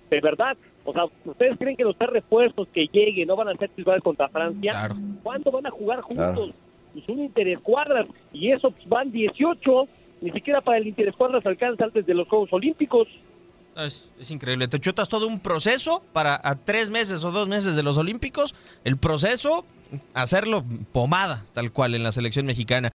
De 0.10 0.22
verdad, 0.22 0.58
o 0.90 0.94
sea, 0.94 1.06
¿ustedes 1.26 1.58
creen 1.58 1.78
que 1.78 1.84
los 1.84 1.96
tres 1.98 2.10
refuerzos 2.10 2.68
que 2.74 2.88
lleguen 2.92 3.28
no 3.28 3.36
van 3.36 3.50
a 3.50 3.56
ser 3.56 3.70
titulares 3.70 4.04
contra 4.04 4.28
Francia? 4.30 4.72
Claro. 4.72 4.96
¿Cuándo 5.22 5.52
van 5.52 5.68
a 5.68 5.72
jugar 5.72 6.02
juntos? 6.02 6.48
Claro. 6.48 6.54
Pues 6.94 7.08
un 7.08 7.20
interescuadras 7.20 8.08
y 8.34 8.52
eso 8.52 8.72
pues, 8.72 8.90
van 8.90 9.12
18, 9.12 9.88
ni 10.22 10.32
siquiera 10.32 10.62
para 10.62 10.80
el 10.80 10.88
interescuadras 10.88 11.46
alcanza 11.46 11.86
antes 11.86 12.06
de 12.06 12.14
los 12.16 12.28
Juegos 12.28 12.52
Olímpicos. 12.52 13.08
Es, 13.78 14.10
es, 14.20 14.32
increíble. 14.32 14.68
Te 14.68 14.80
chutas 14.80 15.08
todo 15.08 15.28
un 15.28 15.40
proceso 15.40 16.02
para 16.12 16.42
a 16.44 16.56
tres 16.56 16.90
meses 16.90 17.24
o 17.24 17.32
dos 17.32 17.48
meses 17.48 17.76
de 17.76 17.84
los 17.84 17.98
Olímpicos. 17.98 18.56
El 18.84 18.98
proceso, 18.98 19.64
hacerlo 20.16 20.66
pomada, 20.92 21.46
tal 21.54 21.72
cual, 21.72 21.94
en 21.94 22.02
la 22.02 22.12
selección 22.12 22.48
mexicana. 22.48 22.92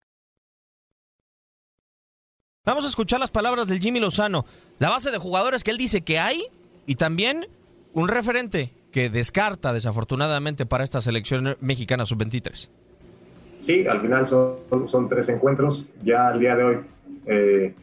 Vamos 2.63 2.86
a 2.86 2.88
escuchar 2.88 3.19
las 3.19 3.31
palabras 3.31 3.67
del 3.67 3.79
Jimmy 3.79 4.00
Lozano. 4.00 4.45
La 4.79 4.89
base 4.89 5.12
de 5.12 5.17
jugadores 5.17 5.63
que 5.63 5.71
él 5.71 5.77
dice 5.77 6.01
que 6.01 6.19
hay 6.19 6.45
y 6.86 6.95
también 6.95 7.48
un 7.93 8.07
referente 8.07 8.71
que 8.91 9.10
descarta 9.10 9.74
desafortunadamente 9.74 10.65
para 10.65 10.83
esta 10.83 11.01
selección 11.01 11.57
mexicana 11.60 12.05
sub-23. 12.05 12.69
Sí, 13.57 13.86
al 13.88 14.01
final 14.01 14.27
son, 14.27 14.88
son, 14.88 15.07
tres 15.07 15.29
encuentros. 15.29 15.91
Ya 16.03 16.27
al 16.27 16.39
día 16.39 16.55
de 16.55 16.63
hoy 16.63 16.77
eh, 17.25 17.75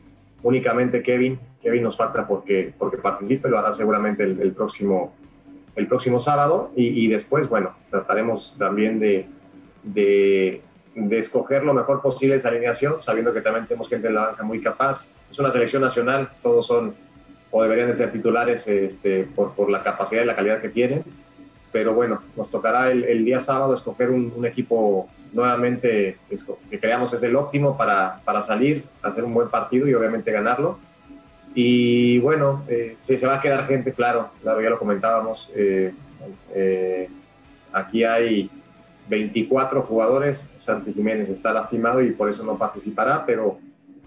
únicamente 0.43 1.03
Kevin 1.03 1.39
Kevin 1.63 1.83
nos 1.83 1.97
falta 1.97 2.27
porque, 2.27 2.73
porque 2.79 2.99
participe, 2.99 3.49
lo 3.49 3.59
hará 3.59 3.73
seguramente 3.73 4.23
el, 4.23 4.53
próximo, 4.53 5.15
el 5.77 5.87
próximo 5.87 6.21
sábado 6.21 6.71
y, 6.77 7.09
después, 7.09 7.49
bueno, 7.49 7.75
trataremos 7.91 8.57
también 8.59 9.01
de, 9.01 9.27
de, 9.83 10.63
de, 10.95 11.19
escoger 11.19 11.65
lo 11.65 11.75
mejor 11.75 12.01
posible 12.01 12.37
esa 12.37 12.49
alineación, 12.49 13.01
sabiendo 13.01 13.33
que 13.33 13.41
también 13.41 13.67
tenemos 13.67 13.89
gente 13.89 14.09
en 14.09 14.15
la 14.15 14.29
banca 14.29 14.45
muy 14.45 14.61
capaz. 14.61 15.11
Es 15.31 15.39
una 15.39 15.51
selección 15.51 15.83
nacional, 15.83 16.31
todos 16.43 16.67
son 16.67 16.95
o 17.51 17.63
deberían 17.63 17.89
de 17.89 17.95
ser 17.95 18.13
titulares 18.13 18.67
este, 18.67 19.25
por, 19.25 19.53
por 19.53 19.71
la 19.71 19.83
capacidad 19.83 20.23
y 20.23 20.27
la 20.27 20.37
calidad 20.37 20.61
que 20.61 20.69
tienen, 20.69 21.03
pero 21.73 21.95
bueno, 21.95 22.23
nos 22.37 22.51
tocará 22.51 22.91
el, 22.91 23.05
el 23.05 23.25
día 23.25 23.41
sábado 23.41 23.75
escoger 23.75 24.11
un, 24.11 24.33
un 24.35 24.47
equipo 24.47 25.09
nuevamente 25.33 26.17
que 26.71 26.81
creamos 26.81 27.13
es 27.13 27.23
el 27.23 27.37
óptimo 27.37 27.77
para, 27.77 28.21
para 28.25 28.43
salir, 28.43 28.85
hacer 29.03 29.25
un 29.25 29.35
buen 29.35 29.49
partido 29.49 29.87
y 29.87 29.95
obviamente 29.95 30.33
ganarlo 30.33 30.79
y 31.55 32.19
bueno, 32.19 32.63
eh, 32.69 32.95
sí, 32.99 33.17
se 33.17 33.27
va 33.27 33.37
a 33.37 33.41
quedar 33.41 33.67
gente, 33.67 33.93
claro, 33.93 34.31
claro, 34.43 34.61
ya 34.61 34.71
lo 34.71 34.79
comentábamos. 34.79 35.51
Eh, 35.55 35.93
eh, 36.55 37.09
aquí 37.73 38.05
hay 38.05 38.51
24 39.09 39.83
jugadores, 39.83 40.53
Santi 40.57 40.93
Jiménez 40.93 41.29
está 41.29 41.53
lastimado 41.53 42.03
y 42.03 42.13
por 42.13 42.29
eso 42.29 42.45
no 42.45 42.59
participará, 42.59 43.25
pero 43.27 43.59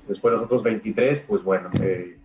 después 0.07 0.33
los 0.33 0.43
otros 0.43 0.63
23, 0.63 1.21
pues 1.21 1.43
bueno, 1.43 1.69
eh, 1.81 2.17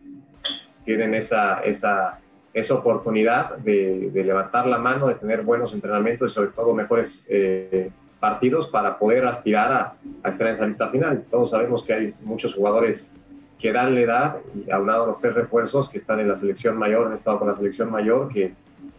tienen 0.87 1.15
esa, 1.15 1.61
esa, 1.61 2.21
esa 2.55 2.75
oportunidad 2.75 3.59
de, 3.59 4.11
de, 4.11 4.25
levantar 4.25 4.67
la 4.67 4.79
mano, 4.79 5.09
de 5.09 5.17
tener 5.17 5.43
buenos 5.43 5.75
entrenamientos 5.75 6.31
y 6.31 6.35
sobre 6.35 6.51
todo 6.53 6.73
mejores 6.73 7.27
eh, 7.29 7.91
partidos 8.19 8.69
para 8.69 8.99
poder 8.99 9.27
aspirar 9.27 9.73
a, 9.73 9.95
a 10.23 10.29
estar 10.31 10.47
en 10.47 10.55
esa 10.55 10.65
lista 10.65 10.89
final. 10.89 11.25
Todos 11.31 11.51
sabemos 11.51 11.83
que 11.83 11.93
hay 11.93 12.15
muchos 12.23 12.55
jugadores 12.55 13.13
que 13.59 13.73
dan 13.73 13.95
la 13.95 14.01
edad, 14.01 14.37
y 14.55 14.71
aunado 14.71 15.05
a 15.05 15.07
los 15.09 15.19
tres 15.19 15.35
refuerzos 15.35 15.89
que 15.89 15.99
están 15.99 16.21
en 16.21 16.29
la 16.29 16.37
selección 16.37 16.77
mayor, 16.77 17.07
han 17.07 17.15
estado 17.15 17.39
con 17.39 17.49
la 17.49 17.55
selección 17.55 17.91
mayor, 17.91 18.29
que, 18.29 18.55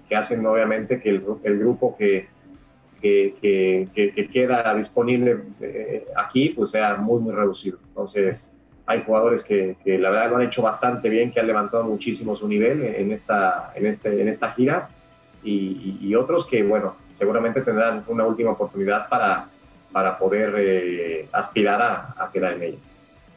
que 0.08 0.15
hacen 0.15 0.46
obviamente 0.46 1.00
que 1.00 1.10
el, 1.10 1.24
el 1.44 1.60
grupo 1.60 1.96
que, 1.96 2.27
que, 3.01 3.36
que, 3.41 4.12
que, 4.12 4.27
queda 4.29 4.74
disponible 4.74 5.44
eh, 5.62 6.06
aquí 6.15 6.50
pues 6.50 6.72
sea 6.72 6.96
muy, 6.96 7.22
muy 7.22 7.34
reducido. 7.34 7.77
Entonces, 7.89 8.51
hay 8.88 9.03
jugadores 9.03 9.44
que, 9.44 9.75
que, 9.84 10.00
la 10.00 10.10
verdad 10.10 10.29
lo 10.32 10.38
han 10.38 10.44
hecho 10.44 10.62
bastante 10.62 11.10
bien, 11.10 11.29
que 11.32 11.41
han 11.41 11.48
levantado 11.48 11.84
muchísimo 11.84 12.36
su 12.36 12.48
nivel 12.48 12.84
en 12.84 13.12
esta, 13.12 13.74
en 13.75 13.86
este, 13.86 14.22
en 14.22 14.29
esta 14.29 14.51
gira 14.51 14.89
y, 15.44 15.98
y, 16.01 16.15
otros 16.15 16.46
que, 16.46 16.63
bueno, 16.63 16.96
seguramente 17.12 17.62
tendrán 17.62 18.03
una 18.08 18.25
última 18.25 18.51
oportunidad 18.51 19.10
para, 19.10 19.50
para 19.91 20.17
poder 20.17 20.56
eh, 20.58 21.27
aspirar 21.34 21.82
a, 21.82 22.15
a, 22.17 22.32
quedar 22.32 22.53
en 22.53 22.63
ella. 22.63 22.77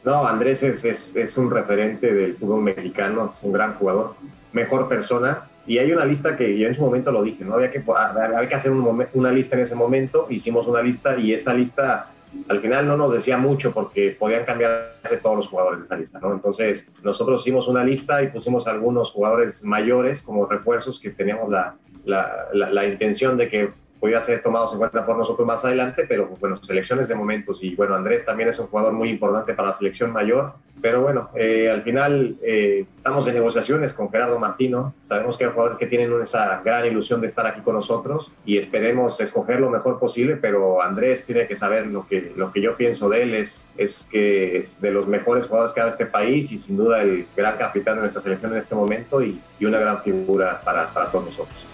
No, 0.03 0.25
Andrés 0.25 0.63
es, 0.63 0.83
es, 0.85 1.15
es, 1.15 1.37
un 1.37 1.51
referente 1.51 2.13
del 2.13 2.35
fútbol 2.35 2.63
mexicano, 2.63 3.33
es 3.35 3.43
un 3.43 3.51
gran 3.51 3.75
jugador, 3.75 4.15
mejor 4.53 4.87
persona. 4.87 5.47
Y 5.67 5.77
hay 5.77 5.91
una 5.91 6.05
lista 6.05 6.35
que 6.35 6.57
yo 6.57 6.67
en 6.67 6.73
su 6.73 6.81
momento 6.81 7.11
lo 7.11 7.21
dije, 7.21 7.45
¿no? 7.45 7.53
Había 7.53 7.69
que, 7.69 7.83
había 7.87 8.49
que 8.49 8.55
hacer 8.55 8.71
un 8.71 9.05
una 9.13 9.31
lista 9.31 9.55
en 9.55 9.61
ese 9.61 9.75
momento, 9.75 10.25
hicimos 10.29 10.65
una 10.65 10.81
lista 10.81 11.17
y 11.17 11.33
esa 11.33 11.53
lista 11.53 12.07
al 12.47 12.61
final 12.61 12.87
no 12.87 12.97
nos 12.97 13.13
decía 13.13 13.37
mucho 13.37 13.73
porque 13.73 14.15
podían 14.17 14.45
cambiarse 14.45 15.17
todos 15.17 15.37
los 15.37 15.47
jugadores 15.47 15.79
de 15.79 15.85
esa 15.85 15.97
lista, 15.97 16.19
¿no? 16.19 16.33
Entonces, 16.33 16.89
nosotros 17.03 17.41
hicimos 17.41 17.67
una 17.67 17.83
lista 17.83 18.23
y 18.23 18.27
pusimos 18.27 18.67
algunos 18.67 19.11
jugadores 19.11 19.63
mayores 19.63 20.21
como 20.21 20.45
refuerzos 20.45 20.99
que 20.99 21.09
teníamos 21.09 21.49
la, 21.49 21.75
la, 22.05 22.47
la, 22.53 22.87
intención 22.87 23.37
de 23.37 23.47
que 23.47 23.73
podía 24.01 24.19
ser 24.19 24.41
tomados 24.41 24.73
en 24.73 24.79
cuenta 24.79 25.05
por 25.05 25.15
nosotros 25.15 25.47
más 25.47 25.63
adelante, 25.63 26.05
pero 26.09 26.27
bueno, 26.39 26.61
selecciones 26.63 27.07
de 27.07 27.13
momentos. 27.13 27.63
Y 27.63 27.75
bueno, 27.75 27.93
Andrés 27.93 28.25
también 28.25 28.49
es 28.49 28.57
un 28.57 28.65
jugador 28.65 28.93
muy 28.93 29.09
importante 29.09 29.53
para 29.53 29.67
la 29.69 29.73
selección 29.75 30.11
mayor. 30.11 30.53
Pero 30.81 31.03
bueno, 31.03 31.29
eh, 31.35 31.69
al 31.69 31.83
final 31.83 32.37
eh, 32.41 32.87
estamos 32.97 33.27
en 33.27 33.35
negociaciones 33.35 33.93
con 33.93 34.09
Gerardo 34.09 34.39
Martino. 34.39 34.95
Sabemos 35.01 35.37
que 35.37 35.45
hay 35.45 35.51
jugadores 35.51 35.77
que 35.77 35.85
tienen 35.85 36.11
esa 36.19 36.63
gran 36.65 36.83
ilusión 36.87 37.21
de 37.21 37.27
estar 37.27 37.45
aquí 37.45 37.61
con 37.61 37.75
nosotros 37.75 38.33
y 38.43 38.57
esperemos 38.57 39.21
escoger 39.21 39.59
lo 39.59 39.69
mejor 39.69 39.99
posible, 39.99 40.35
pero 40.35 40.81
Andrés 40.81 41.23
tiene 41.23 41.45
que 41.45 41.55
saber 41.55 41.85
lo 41.85 42.07
que, 42.07 42.33
lo 42.35 42.51
que 42.51 42.59
yo 42.59 42.75
pienso 42.75 43.07
de 43.07 43.21
él 43.21 43.35
es, 43.35 43.69
es 43.77 44.07
que 44.11 44.57
es 44.57 44.81
de 44.81 44.89
los 44.89 45.07
mejores 45.07 45.45
jugadores 45.45 45.73
que 45.73 45.81
ha 45.81 45.87
este 45.87 46.07
país 46.07 46.51
y 46.51 46.57
sin 46.57 46.77
duda 46.77 47.03
el 47.03 47.27
gran 47.35 47.57
capitán 47.59 47.95
de 47.95 48.01
nuestra 48.01 48.21
selección 48.21 48.51
en 48.53 48.57
este 48.57 48.73
momento 48.73 49.21
y, 49.21 49.39
y 49.59 49.65
una 49.65 49.79
gran 49.79 50.01
figura 50.01 50.59
para, 50.65 50.91
para 50.91 51.11
todos 51.11 51.25
nosotros 51.25 51.67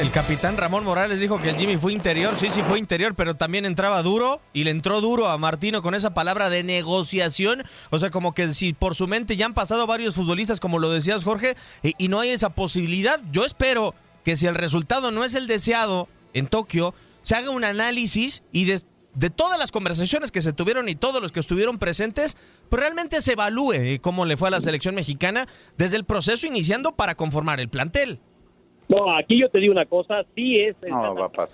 el 0.00 0.12
capitán 0.12 0.56
Ramón 0.56 0.84
Morales 0.84 1.18
dijo 1.18 1.40
que 1.40 1.50
el 1.50 1.56
Jimmy 1.56 1.76
fue 1.76 1.92
interior, 1.92 2.36
sí, 2.36 2.50
sí 2.50 2.62
fue 2.62 2.78
interior, 2.78 3.16
pero 3.16 3.34
también 3.34 3.64
entraba 3.64 4.00
duro 4.02 4.40
y 4.52 4.62
le 4.62 4.70
entró 4.70 5.00
duro 5.00 5.28
a 5.28 5.38
Martino 5.38 5.82
con 5.82 5.94
esa 5.94 6.14
palabra 6.14 6.50
de 6.50 6.62
negociación. 6.62 7.64
O 7.90 7.98
sea, 7.98 8.10
como 8.10 8.32
que 8.32 8.54
si 8.54 8.74
por 8.74 8.94
su 8.94 9.08
mente 9.08 9.36
ya 9.36 9.46
han 9.46 9.54
pasado 9.54 9.86
varios 9.86 10.14
futbolistas, 10.14 10.60
como 10.60 10.78
lo 10.78 10.90
decías 10.90 11.24
Jorge, 11.24 11.56
y, 11.82 12.08
no 12.08 12.20
hay 12.20 12.30
esa 12.30 12.50
posibilidad, 12.50 13.20
yo 13.32 13.44
espero 13.44 13.94
que 14.24 14.36
si 14.36 14.46
el 14.46 14.54
resultado 14.54 15.10
no 15.10 15.24
es 15.24 15.34
el 15.34 15.46
deseado 15.46 16.08
en 16.32 16.46
Tokio, 16.46 16.94
se 17.22 17.34
haga 17.34 17.50
un 17.50 17.64
análisis 17.64 18.44
y 18.52 18.66
de, 18.66 18.80
todas 19.34 19.58
las 19.58 19.72
conversaciones 19.72 20.30
que 20.30 20.42
se 20.42 20.52
tuvieron 20.52 20.88
y 20.88 20.94
todos 20.94 21.20
los 21.20 21.32
que 21.32 21.40
estuvieron 21.40 21.78
presentes, 21.78 22.36
pues 22.68 22.80
realmente 22.80 23.20
se 23.20 23.32
evalúe 23.32 23.72
eh, 23.72 23.98
cómo 24.00 24.26
le 24.26 24.36
fue 24.36 24.48
a 24.48 24.52
la 24.52 24.60
selección 24.60 24.94
mexicana 24.94 25.48
desde 25.76 25.96
el 25.96 26.04
proceso 26.04 26.46
iniciando 26.46 26.92
para 26.94 27.16
conformar 27.16 27.58
el 27.58 27.68
plantel. 27.68 28.20
No, 28.88 29.14
aquí 29.14 29.38
yo 29.38 29.50
te 29.50 29.58
digo 29.58 29.72
una 29.72 29.84
cosa, 29.84 30.24
sí 30.34 30.60
es 30.60 30.76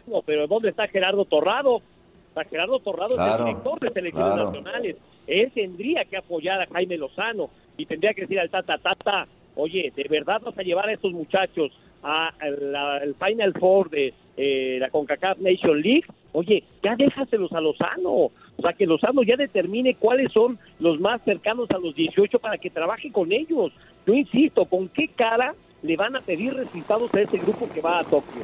no, 0.07 0.23
pero 0.23 0.47
¿dónde 0.47 0.69
está 0.69 0.87
Gerardo 0.87 1.25
Torrado? 1.25 1.83
Está 2.29 2.45
Gerardo 2.45 2.79
Torrado 2.79 3.15
es 3.15 3.33
el 3.33 3.45
director 3.45 3.81
de 3.81 3.91
selecciones 3.91 4.37
nacionales. 4.37 4.97
Él 5.27 5.51
tendría 5.53 6.05
que 6.05 6.17
apoyar 6.17 6.61
a 6.63 6.67
Jaime 6.67 6.97
Lozano 6.97 7.51
y 7.77 7.87
tendría 7.87 8.15
que 8.15 8.23
decir 8.23 8.39
al 8.39 8.51
Tata 8.51 8.79
Tata, 8.79 9.27
oye, 9.57 9.93
¿de 9.95 10.05
verdad 10.09 10.43
vas 10.45 10.57
a 10.59 10.63
llevar 10.63 10.89
a 10.89 10.93
estos 10.93 11.13
muchachos 11.13 11.73
al 12.03 13.15
Final 13.25 13.55
Four 13.55 13.91
de 13.91 14.15
eh, 14.37 14.79
la 14.81 14.91
CONCACAF 14.91 15.39
Nation 15.39 15.81
League? 15.81 16.05
Oye, 16.33 16.63
ya 16.83 16.95
déjaselos 16.97 17.53
a 17.53 17.61
Lozano. 17.61 18.11
O 18.57 18.63
sea, 18.63 18.73
que 18.73 18.87
Lozano 18.87 19.23
ya 19.23 19.37
determine 19.37 19.95
cuáles 19.95 20.33
son 20.33 20.59
los 20.79 21.01
más 21.01 21.23
cercanos 21.25 21.69
a 21.71 21.79
los 21.79 21.95
18 21.95 22.39
para 22.39 22.59
que 22.59 22.71
trabaje 22.71 23.11
con 23.11 23.33
ellos. 23.33 23.73
Yo 24.07 24.15
insisto, 24.15 24.67
¿con 24.67 24.89
qué 24.89 25.09
cara 25.09 25.55
le 25.85 25.97
van 25.97 26.17
a 26.17 26.21
pedir 26.21 26.55
resultados 26.55 27.13
a 27.15 27.21
ese 27.21 27.39
grupo 27.39 27.69
que 27.69 27.81
va 27.81 28.01
a 28.01 28.05
Tokio. 28.05 28.43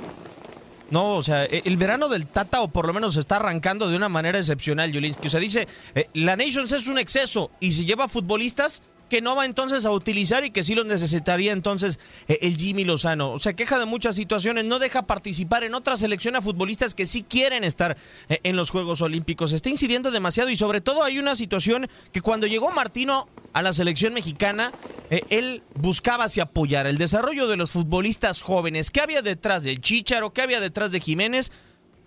No, 0.90 1.16
o 1.16 1.22
sea, 1.22 1.44
e, 1.44 1.62
el 1.64 1.76
verano 1.76 2.08
del 2.08 2.26
Tata, 2.26 2.60
o 2.60 2.68
por 2.68 2.86
lo 2.86 2.92
menos 2.92 3.16
está 3.16 3.36
arrancando 3.36 3.88
de 3.88 3.96
una 3.96 4.08
manera 4.08 4.38
excepcional, 4.38 4.92
Yulinsky. 4.92 5.28
O 5.28 5.30
sea, 5.30 5.40
dice, 5.40 5.66
eh, 5.94 6.08
la 6.14 6.36
Nations 6.36 6.70
es 6.72 6.86
un 6.88 6.98
exceso 6.98 7.50
y 7.60 7.72
si 7.72 7.86
lleva 7.86 8.08
futbolistas, 8.08 8.82
que 9.10 9.20
no 9.20 9.36
va 9.36 9.44
entonces 9.44 9.84
a 9.84 9.90
utilizar 9.90 10.44
y 10.44 10.50
que 10.50 10.64
sí 10.64 10.74
lo 10.74 10.84
necesitaría 10.84 11.52
entonces 11.52 11.98
eh, 12.28 12.38
el 12.40 12.56
Jimmy 12.56 12.84
Lozano. 12.84 13.32
O 13.32 13.38
sea, 13.38 13.52
queja 13.52 13.78
de 13.78 13.84
muchas 13.84 14.16
situaciones, 14.16 14.64
no 14.64 14.78
deja 14.78 15.02
participar 15.02 15.64
en 15.64 15.74
otra 15.74 15.98
selección 15.98 16.36
a 16.36 16.40
futbolistas 16.40 16.94
que 16.94 17.04
sí 17.04 17.22
quieren 17.22 17.64
estar 17.64 17.98
eh, 18.30 18.40
en 18.44 18.56
los 18.56 18.70
Juegos 18.70 19.02
Olímpicos. 19.02 19.52
Está 19.52 19.68
incidiendo 19.68 20.10
demasiado 20.10 20.48
y 20.48 20.56
sobre 20.56 20.80
todo 20.80 21.02
hay 21.02 21.18
una 21.18 21.36
situación 21.36 21.88
que 22.12 22.22
cuando 22.22 22.46
llegó 22.46 22.70
Martino 22.70 23.28
a 23.52 23.60
la 23.60 23.72
selección 23.72 24.14
mexicana, 24.14 24.72
eh, 25.10 25.22
él 25.28 25.62
buscaba 25.74 26.24
así 26.24 26.40
apoyar 26.40 26.86
el 26.86 26.96
desarrollo 26.96 27.48
de 27.48 27.58
los 27.58 27.72
futbolistas 27.72 28.40
jóvenes. 28.40 28.90
¿Qué 28.90 29.00
había 29.00 29.20
detrás 29.20 29.64
del 29.64 29.80
Chicharo? 29.80 30.32
¿Qué 30.32 30.40
había 30.40 30.60
detrás 30.60 30.92
de 30.92 31.00
Jiménez? 31.00 31.50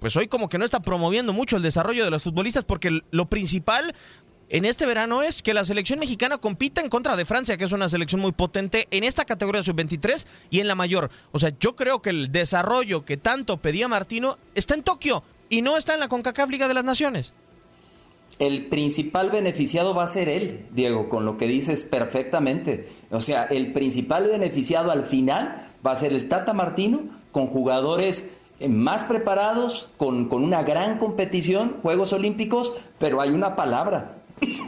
pues 0.03 0.17
hoy 0.17 0.27
como 0.27 0.49
que 0.49 0.57
no 0.57 0.65
está 0.65 0.81
promoviendo 0.81 1.31
mucho 1.31 1.55
el 1.55 1.63
desarrollo 1.63 2.03
de 2.03 2.11
los 2.11 2.23
futbolistas 2.23 2.65
porque 2.65 2.99
lo 3.11 3.29
principal 3.29 3.95
en 4.53 4.65
este 4.65 4.85
verano 4.85 5.23
es 5.23 5.41
que 5.41 5.55
la 5.55 5.65
selección 5.65 5.99
mexicana 5.99 6.37
compita 6.37 6.79
en 6.79 6.87
contra 6.87 7.15
de 7.15 7.25
Francia, 7.25 7.57
que 7.57 7.63
es 7.63 7.71
una 7.71 7.89
selección 7.89 8.21
muy 8.21 8.33
potente 8.33 8.87
en 8.91 9.03
esta 9.03 9.25
categoría 9.25 9.63
sub-23 9.63 10.27
y 10.51 10.59
en 10.59 10.67
la 10.67 10.75
mayor. 10.75 11.09
O 11.31 11.39
sea, 11.39 11.51
yo 11.59 11.75
creo 11.75 12.03
que 12.03 12.11
el 12.11 12.31
desarrollo 12.31 13.03
que 13.03 13.17
tanto 13.17 13.57
pedía 13.57 13.87
Martino 13.87 14.37
está 14.53 14.75
en 14.75 14.83
Tokio 14.83 15.23
y 15.49 15.63
no 15.63 15.75
está 15.75 15.95
en 15.95 16.01
la 16.01 16.07
CONCACAF 16.07 16.51
Liga 16.51 16.67
de 16.67 16.75
las 16.75 16.83
Naciones. 16.83 17.33
El 18.37 18.67
principal 18.67 19.31
beneficiado 19.31 19.95
va 19.95 20.03
a 20.03 20.07
ser 20.07 20.29
él, 20.29 20.67
Diego, 20.69 21.09
con 21.09 21.25
lo 21.25 21.39
que 21.39 21.47
dices 21.47 21.85
perfectamente. 21.85 22.91
O 23.09 23.21
sea, 23.21 23.45
el 23.45 23.73
principal 23.73 24.27
beneficiado 24.27 24.91
al 24.91 25.05
final 25.05 25.71
va 25.83 25.93
a 25.93 25.97
ser 25.97 26.13
el 26.13 26.29
Tata 26.29 26.53
Martino 26.53 27.01
con 27.31 27.47
jugadores 27.47 28.29
más 28.69 29.03
preparados, 29.05 29.89
con, 29.97 30.29
con 30.29 30.43
una 30.43 30.63
gran 30.63 30.99
competición, 30.99 31.77
Juegos 31.81 32.13
Olímpicos, 32.13 32.75
pero 32.99 33.19
hay 33.19 33.31
una 33.31 33.55
palabra, 33.55 34.22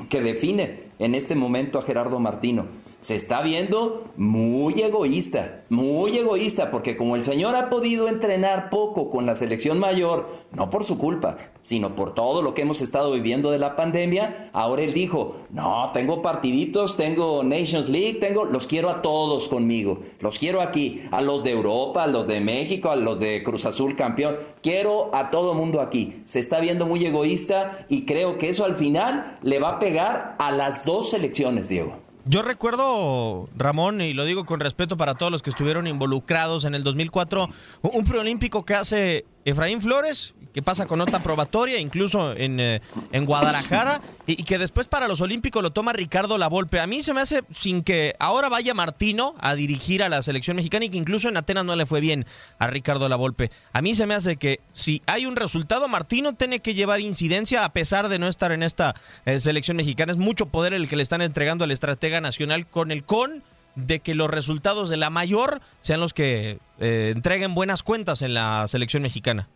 que 0.10 0.22
define 0.22 0.86
en 1.00 1.16
este 1.16 1.36
momento 1.36 1.80
a 1.80 1.82
Gerardo 1.82 2.20
Martino 2.20 2.66
se 3.06 3.16
está 3.16 3.44
viendo 3.44 4.06
muy 4.18 4.82
egoísta, 4.82 5.64
muy 5.70 6.18
egoísta, 6.18 6.72
porque 6.72 6.98
como 6.98 7.16
el 7.16 7.24
señor 7.24 7.56
ha 7.56 7.70
podido 7.70 8.08
entrenar 8.08 8.72
poco 8.72 9.12
con 9.12 9.28
la 9.28 9.36
selección 9.36 9.78
mayor, 9.78 10.28
no 10.52 10.72
por 10.72 10.86
su 10.86 10.98
culpa, 10.98 11.38
sino 11.62 11.94
por 11.94 12.16
todo 12.16 12.42
lo 12.42 12.56
que 12.56 12.64
hemos 12.64 12.82
estado 12.82 13.12
viviendo 13.12 13.52
de 13.52 13.60
la 13.60 13.76
pandemia, 13.76 14.50
ahora 14.54 14.82
él 14.82 14.96
dijo, 14.96 15.36
no, 15.52 15.92
tengo 15.94 16.24
partiditos, 16.24 16.98
tengo 16.98 17.44
Nations 17.44 17.90
League, 17.90 18.16
tengo, 18.16 18.46
los 18.46 18.66
quiero 18.66 18.90
a 18.90 19.04
todos 19.04 19.50
conmigo, 19.50 20.00
los 20.20 20.40
quiero 20.40 20.60
aquí, 20.60 21.04
a 21.12 21.22
los 21.22 21.44
de 21.44 21.52
Europa, 21.52 22.06
a 22.06 22.08
los 22.08 22.26
de 22.26 22.42
México, 22.42 22.90
a 22.90 22.96
los 22.96 23.20
de 23.20 23.44
Cruz 23.44 23.68
Azul 23.68 23.96
campeón, 23.96 24.36
quiero 24.64 25.14
a 25.14 25.30
todo 25.30 25.54
mundo 25.54 25.80
aquí. 25.80 26.24
Se 26.26 26.40
está 26.40 26.60
viendo 26.60 26.88
muy 26.88 27.06
egoísta 27.06 27.86
y 27.88 28.06
creo 28.06 28.40
que 28.40 28.50
eso 28.50 28.66
al 28.66 28.74
final 28.74 29.38
le 29.44 29.60
va 29.60 29.70
a 29.70 29.80
pegar 29.80 30.36
a 30.40 30.52
las 30.52 30.86
dos 30.86 31.12
selecciones, 31.12 31.70
Diego. 31.70 32.05
Yo 32.28 32.42
recuerdo, 32.42 33.48
Ramón, 33.56 34.02
y 34.02 34.14
lo 34.14 34.26
digo 34.26 34.46
con 34.46 34.60
respeto 34.60 34.98
para 34.98 35.14
todos 35.14 35.32
los 35.32 35.44
que 35.44 35.52
estuvieron 35.52 35.86
involucrados 35.86 36.66
en 36.66 36.74
el 36.74 36.84
2004, 36.84 37.50
un 37.84 38.04
preolímpico 38.04 38.66
que 38.66 38.74
hace 38.74 39.26
Efraín 39.46 39.82
Flores, 39.82 40.34
que 40.56 40.64
pasa 40.64 40.88
con 40.88 40.98
nota 40.98 41.22
probatoria, 41.22 41.80
incluso 41.80 42.32
en, 42.32 42.60
eh, 42.60 42.82
en 43.12 43.26
Guadalajara, 43.26 44.02
y, 44.26 44.44
que 44.44 44.58
después 44.58 44.88
para 44.88 45.08
los 45.08 45.22
Olímpicos 45.22 45.62
lo 45.62 45.72
toma 45.72 45.94
Ricardo 45.94 46.38
Lavolpe. 46.38 46.80
A 46.80 46.88
mí 46.88 47.04
se 47.04 47.14
me 47.14 47.22
hace 47.22 47.44
sin 47.54 47.84
que 47.84 48.16
ahora 48.20 48.50
vaya 48.50 48.74
Martino 48.74 49.36
a 49.40 49.54
dirigir 49.54 50.02
a 50.02 50.10
la 50.10 50.24
selección 50.24 50.56
mexicana 50.56 50.86
y 50.86 50.90
que 50.90 50.98
incluso 50.98 51.30
en 51.30 51.38
Atenas 51.38 51.64
no 51.64 51.76
le 51.76 51.86
fue 51.86 52.02
bien 52.02 52.26
a 52.58 52.68
Ricardo 52.68 53.08
Lavolpe. 53.08 53.52
A 53.72 53.82
mí 53.82 53.94
se 53.94 54.08
me 54.08 54.16
hace 54.16 54.38
que 54.38 54.62
si 54.74 55.04
hay 55.06 55.26
un 55.26 55.36
resultado, 55.36 55.88
Martino 55.88 56.34
tiene 56.34 56.60
que 56.62 56.74
llevar 56.74 57.02
incidencia 57.02 57.66
a 57.66 57.74
pesar 57.74 58.10
de 58.10 58.18
no 58.18 58.28
estar 58.28 58.52
en 58.52 58.64
esta 58.64 58.96
eh, 59.26 59.40
selección 59.40 59.78
mexicana. 59.78 60.12
Es 60.12 60.18
mucho 60.18 60.48
poder 60.48 60.74
el 60.74 60.90
que 60.90 60.96
le 60.96 61.04
están 61.04 61.22
entregando 61.22 61.66
al 61.66 61.72
estratega 61.72 62.20
nacional 62.20 62.66
con 62.66 62.92
el 62.92 63.04
con 63.04 63.44
de 63.76 64.00
que 64.00 64.16
los 64.16 64.30
resultados 64.30 64.90
de 64.90 64.98
la 64.98 65.10
mayor 65.10 65.62
sean 65.82 66.00
los 66.00 66.14
que 66.14 66.60
eh, 66.80 67.12
entreguen 67.16 67.54
buenas 67.54 67.84
cuentas 67.84 68.22
en 68.22 68.34
la 68.34 68.68
selección 68.68 69.04
mexicana. 69.04 69.48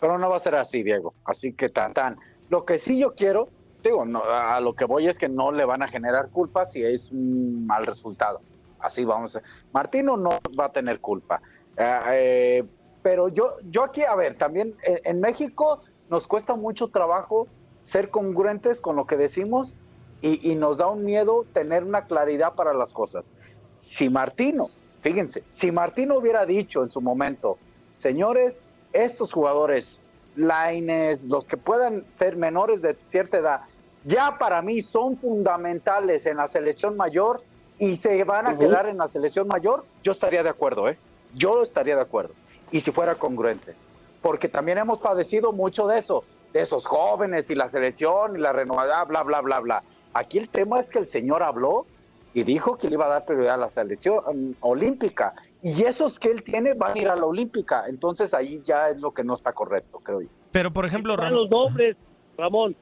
Pero 0.00 0.18
no 0.18 0.30
va 0.30 0.36
a 0.36 0.40
ser 0.40 0.54
así, 0.54 0.82
Diego. 0.82 1.14
Así 1.24 1.52
que 1.52 1.68
tan 1.68 1.92
tan. 1.92 2.18
Lo 2.50 2.64
que 2.64 2.78
sí 2.78 2.98
yo 2.98 3.14
quiero, 3.14 3.48
digo, 3.82 4.04
no, 4.04 4.22
a 4.22 4.60
lo 4.60 4.74
que 4.74 4.84
voy 4.84 5.08
es 5.08 5.18
que 5.18 5.28
no 5.28 5.50
le 5.50 5.64
van 5.64 5.82
a 5.82 5.88
generar 5.88 6.30
culpa 6.30 6.64
si 6.64 6.82
es 6.82 7.10
un 7.10 7.66
mal 7.66 7.84
resultado. 7.84 8.40
Así 8.78 9.04
vamos. 9.04 9.38
Martino 9.72 10.16
no 10.16 10.38
va 10.58 10.66
a 10.66 10.72
tener 10.72 11.00
culpa. 11.00 11.42
Eh, 11.76 12.00
eh, 12.10 12.64
pero 13.02 13.28
yo, 13.28 13.56
yo 13.70 13.84
aquí, 13.84 14.02
a 14.02 14.14
ver, 14.14 14.36
también 14.36 14.74
en 14.82 15.20
México 15.20 15.80
nos 16.10 16.26
cuesta 16.26 16.54
mucho 16.54 16.88
trabajo 16.88 17.46
ser 17.80 18.10
congruentes 18.10 18.80
con 18.80 18.96
lo 18.96 19.06
que 19.06 19.16
decimos 19.16 19.76
y, 20.20 20.54
nos 20.56 20.78
da 20.78 20.88
un 20.88 21.04
miedo 21.04 21.44
tener 21.52 21.84
una 21.84 22.06
claridad 22.06 22.54
para 22.54 22.74
las 22.74 22.92
cosas. 22.92 23.30
Si 23.76 24.10
Martino, 24.10 24.70
fíjense, 25.00 25.44
si 25.50 25.70
Martino 25.70 26.16
hubiera 26.16 26.44
dicho 26.44 26.82
en 26.82 26.90
su 26.90 27.00
momento, 27.00 27.58
señores, 27.94 28.58
estos 28.92 29.32
jugadores, 29.32 30.00
Laines, 30.36 31.24
los 31.24 31.46
que 31.46 31.56
puedan 31.56 32.04
ser 32.14 32.36
menores 32.36 32.82
de 32.82 32.96
cierta 33.06 33.38
edad, 33.38 33.60
ya 34.04 34.38
para 34.38 34.62
mí 34.62 34.82
son 34.82 35.16
fundamentales 35.16 36.26
en 36.26 36.38
la 36.38 36.48
selección 36.48 36.96
mayor 36.96 37.42
y 37.78 37.96
se 37.96 38.22
van 38.24 38.46
a 38.46 38.58
quedar 38.58 38.86
en 38.86 38.98
la 38.98 39.08
selección 39.08 39.46
mayor, 39.46 39.84
yo 40.02 40.12
estaría 40.12 40.42
de 40.42 40.48
acuerdo, 40.48 40.88
¿eh? 40.88 40.98
Yo 41.34 41.62
estaría 41.62 41.94
de 41.94 42.02
acuerdo. 42.02 42.34
Y 42.72 42.80
si 42.80 42.90
fuera 42.90 43.14
congruente. 43.14 43.74
Porque 44.20 44.48
también 44.48 44.78
hemos 44.78 44.98
padecido 44.98 45.52
mucho 45.52 45.86
de 45.86 45.98
eso, 45.98 46.24
de 46.52 46.62
esos 46.62 46.86
jóvenes 46.86 47.50
y 47.50 47.54
la 47.54 47.68
selección 47.68 48.36
y 48.36 48.40
la 48.40 48.52
renovada, 48.52 49.04
bla, 49.04 49.22
bla, 49.22 49.40
bla, 49.40 49.60
bla. 49.60 49.82
Aquí 50.12 50.38
el 50.38 50.48
tema 50.48 50.80
es 50.80 50.90
que 50.90 50.98
el 50.98 51.08
señor 51.08 51.42
habló 51.42 51.86
y 52.34 52.42
dijo 52.42 52.76
que 52.76 52.88
le 52.88 52.94
iba 52.94 53.06
a 53.06 53.08
dar 53.08 53.24
prioridad 53.24 53.54
a 53.54 53.58
la 53.58 53.68
selección 53.68 54.22
um, 54.26 54.54
olímpica. 54.60 55.34
Y 55.62 55.82
esos 55.84 56.18
que 56.18 56.30
él 56.30 56.42
tiene 56.42 56.74
van 56.74 56.96
a 56.96 57.00
ir 57.00 57.08
a 57.08 57.16
la 57.16 57.24
olímpica. 57.24 57.84
Entonces 57.88 58.34
ahí 58.34 58.60
ya 58.64 58.90
es 58.90 59.00
lo 59.00 59.12
que 59.12 59.24
no 59.24 59.34
está 59.34 59.52
correcto, 59.52 59.98
creo 60.00 60.22
yo. 60.22 60.28
Pero, 60.52 60.72
por 60.72 60.86
ejemplo, 60.86 61.14
Están 61.14 61.34
los 61.34 61.50
nombres, 61.50 61.96
Ramón. 62.36 62.76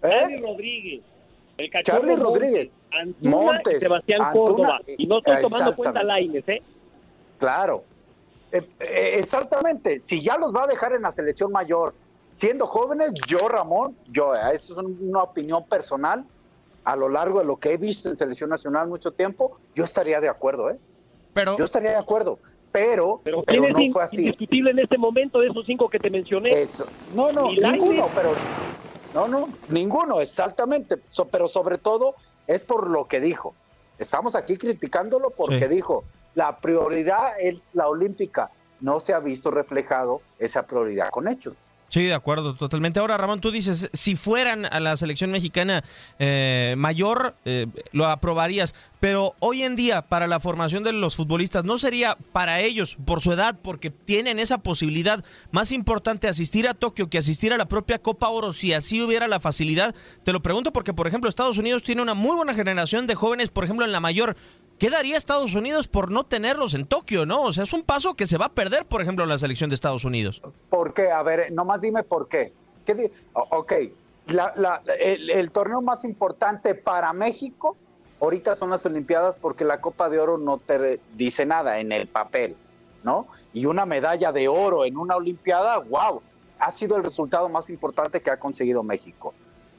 Charlie 0.00 0.40
Rodríguez. 0.40 1.02
El 1.58 1.70
Charlie 1.84 2.16
Montes, 2.16 2.24
Rodríguez. 2.24 2.70
Antuna 2.90 3.36
Montes, 3.36 3.76
y 3.76 3.80
Sebastián 3.80 4.22
Antuna, 4.22 4.44
Córdoba. 4.44 4.80
Y 4.86 5.06
no 5.06 5.18
estoy 5.18 5.42
tomando 5.42 5.76
cuenta 5.76 6.02
Laines, 6.02 6.48
¿eh? 6.48 6.62
Claro. 7.38 7.84
Eh, 8.50 8.66
eh, 8.80 9.16
exactamente. 9.18 10.02
Si 10.02 10.22
ya 10.22 10.36
los 10.38 10.54
va 10.54 10.64
a 10.64 10.66
dejar 10.66 10.92
en 10.92 11.02
la 11.02 11.12
selección 11.12 11.52
mayor, 11.52 11.94
siendo 12.34 12.66
jóvenes, 12.66 13.12
yo, 13.26 13.48
Ramón, 13.48 13.96
yo, 14.06 14.34
eh, 14.34 14.38
eso 14.54 14.80
es 14.80 14.86
una 15.00 15.22
opinión 15.22 15.64
personal, 15.64 16.24
a 16.84 16.96
lo 16.96 17.08
largo 17.08 17.38
de 17.40 17.44
lo 17.44 17.58
que 17.58 17.72
he 17.72 17.76
visto 17.76 18.08
en 18.08 18.16
selección 18.16 18.50
nacional 18.50 18.88
mucho 18.88 19.12
tiempo, 19.12 19.58
yo 19.74 19.84
estaría 19.84 20.20
de 20.20 20.28
acuerdo, 20.28 20.70
¿eh? 20.70 20.78
Pero, 21.32 21.56
yo 21.56 21.64
estaría 21.64 21.90
de 21.90 21.96
acuerdo. 21.96 22.38
Pero, 22.72 23.20
Pero, 23.22 23.42
pero 23.42 23.62
¿quién 23.62 23.76
es 23.76 23.86
no 23.88 23.92
fue 23.92 24.02
así. 24.02 24.16
indiscutible 24.22 24.70
en 24.70 24.78
este 24.78 24.96
momento 24.98 25.40
de 25.40 25.48
esos 25.48 25.64
cinco 25.66 25.88
que 25.90 25.98
te 25.98 26.08
mencioné? 26.10 26.60
Eso. 26.60 26.86
No, 27.14 27.30
no, 27.32 27.50
ninguno, 27.52 28.08
pero 28.14 28.30
no, 29.14 29.28
no, 29.28 29.48
ninguno, 29.68 30.20
exactamente. 30.20 30.96
So- 31.10 31.26
pero 31.28 31.48
sobre 31.48 31.76
todo 31.78 32.14
es 32.46 32.64
por 32.64 32.88
lo 32.88 33.06
que 33.08 33.20
dijo. 33.20 33.54
Estamos 33.98 34.34
aquí 34.34 34.56
criticándolo 34.56 35.30
porque 35.30 35.68
Sí. 35.68 35.74
dijo, 35.74 36.04
la 36.34 36.56
prioridad 36.58 37.38
es 37.38 37.68
la 37.74 37.88
olímpica. 37.88 38.50
No 38.80 38.98
se 39.00 39.12
ha 39.12 39.20
visto 39.20 39.50
reflejado 39.50 40.22
esa 40.38 40.66
prioridad 40.66 41.10
con 41.10 41.28
hechos. 41.28 41.58
Sí, 41.92 42.04
de 42.06 42.14
acuerdo, 42.14 42.54
totalmente. 42.54 43.00
Ahora, 43.00 43.18
Ramón, 43.18 43.42
tú 43.42 43.50
dices, 43.50 43.90
si 43.92 44.16
fueran 44.16 44.64
a 44.64 44.80
la 44.80 44.96
selección 44.96 45.30
mexicana 45.30 45.84
eh, 46.18 46.74
mayor, 46.78 47.36
eh, 47.44 47.66
lo 47.92 48.06
aprobarías. 48.06 48.74
Pero 48.98 49.34
hoy 49.40 49.62
en 49.62 49.76
día, 49.76 50.00
para 50.00 50.26
la 50.26 50.40
formación 50.40 50.84
de 50.84 50.94
los 50.94 51.16
futbolistas, 51.16 51.66
¿no 51.66 51.76
sería 51.76 52.16
para 52.32 52.60
ellos, 52.60 52.96
por 53.04 53.20
su 53.20 53.30
edad, 53.32 53.58
porque 53.60 53.90
tienen 53.90 54.38
esa 54.38 54.62
posibilidad, 54.62 55.22
más 55.50 55.70
importante 55.70 56.28
asistir 56.28 56.66
a 56.66 56.72
Tokio 56.72 57.10
que 57.10 57.18
asistir 57.18 57.52
a 57.52 57.58
la 57.58 57.68
propia 57.68 57.98
Copa 57.98 58.28
Oro, 58.28 58.54
si 58.54 58.72
así 58.72 59.02
hubiera 59.02 59.28
la 59.28 59.38
facilidad? 59.38 59.94
Te 60.24 60.32
lo 60.32 60.40
pregunto 60.40 60.72
porque, 60.72 60.94
por 60.94 61.06
ejemplo, 61.06 61.28
Estados 61.28 61.58
Unidos 61.58 61.82
tiene 61.82 62.00
una 62.00 62.14
muy 62.14 62.36
buena 62.36 62.54
generación 62.54 63.06
de 63.06 63.16
jóvenes, 63.16 63.50
por 63.50 63.64
ejemplo, 63.64 63.84
en 63.84 63.92
la 63.92 64.00
mayor. 64.00 64.34
¿Qué 64.82 64.90
daría 64.90 65.16
Estados 65.16 65.54
Unidos 65.54 65.86
por 65.86 66.10
no 66.10 66.24
tenerlos 66.24 66.74
en 66.74 66.86
Tokio, 66.86 67.24
no? 67.24 67.42
O 67.42 67.52
sea, 67.52 67.62
es 67.62 67.72
un 67.72 67.84
paso 67.84 68.14
que 68.14 68.26
se 68.26 68.36
va 68.36 68.46
a 68.46 68.52
perder, 68.52 68.84
por 68.84 69.00
ejemplo, 69.00 69.24
la 69.26 69.38
selección 69.38 69.70
de 69.70 69.74
Estados 69.74 70.04
Unidos. 70.04 70.42
¿Por 70.70 70.92
qué? 70.92 71.08
A 71.08 71.22
ver, 71.22 71.52
nomás 71.52 71.80
dime 71.80 72.02
por 72.02 72.26
qué. 72.26 72.52
¿Qué 72.84 73.12
ok, 73.32 73.72
el, 74.98 75.50
torneo 75.52 75.82
más 75.82 76.02
importante 76.04 76.74
para 76.74 77.12
México 77.12 77.76
ahorita 78.20 78.56
son 78.56 78.70
las 78.70 78.84
Olimpiadas 78.84 79.36
porque 79.40 79.64
la 79.64 79.80
Copa 79.80 80.08
de 80.08 80.18
Oro 80.18 80.36
no 80.36 80.58
te 80.58 80.98
dice 81.14 81.46
nada 81.46 81.78
en 81.78 81.92
el 81.92 82.08
papel, 82.08 82.56
¿no? 83.04 83.28
Y 83.52 83.66
una 83.66 83.86
medalla 83.86 84.32
de 84.32 84.48
oro 84.48 84.84
en 84.84 84.96
una 84.96 85.14
Olimpiada, 85.14 85.78
wow, 85.78 86.22
ha 86.58 86.72
sido 86.72 86.96
el 86.96 87.04
resultado 87.04 87.48
más 87.48 87.70
importante 87.70 88.20
que 88.20 88.32
ha 88.32 88.36
conseguido 88.36 88.82
México. 88.82 89.32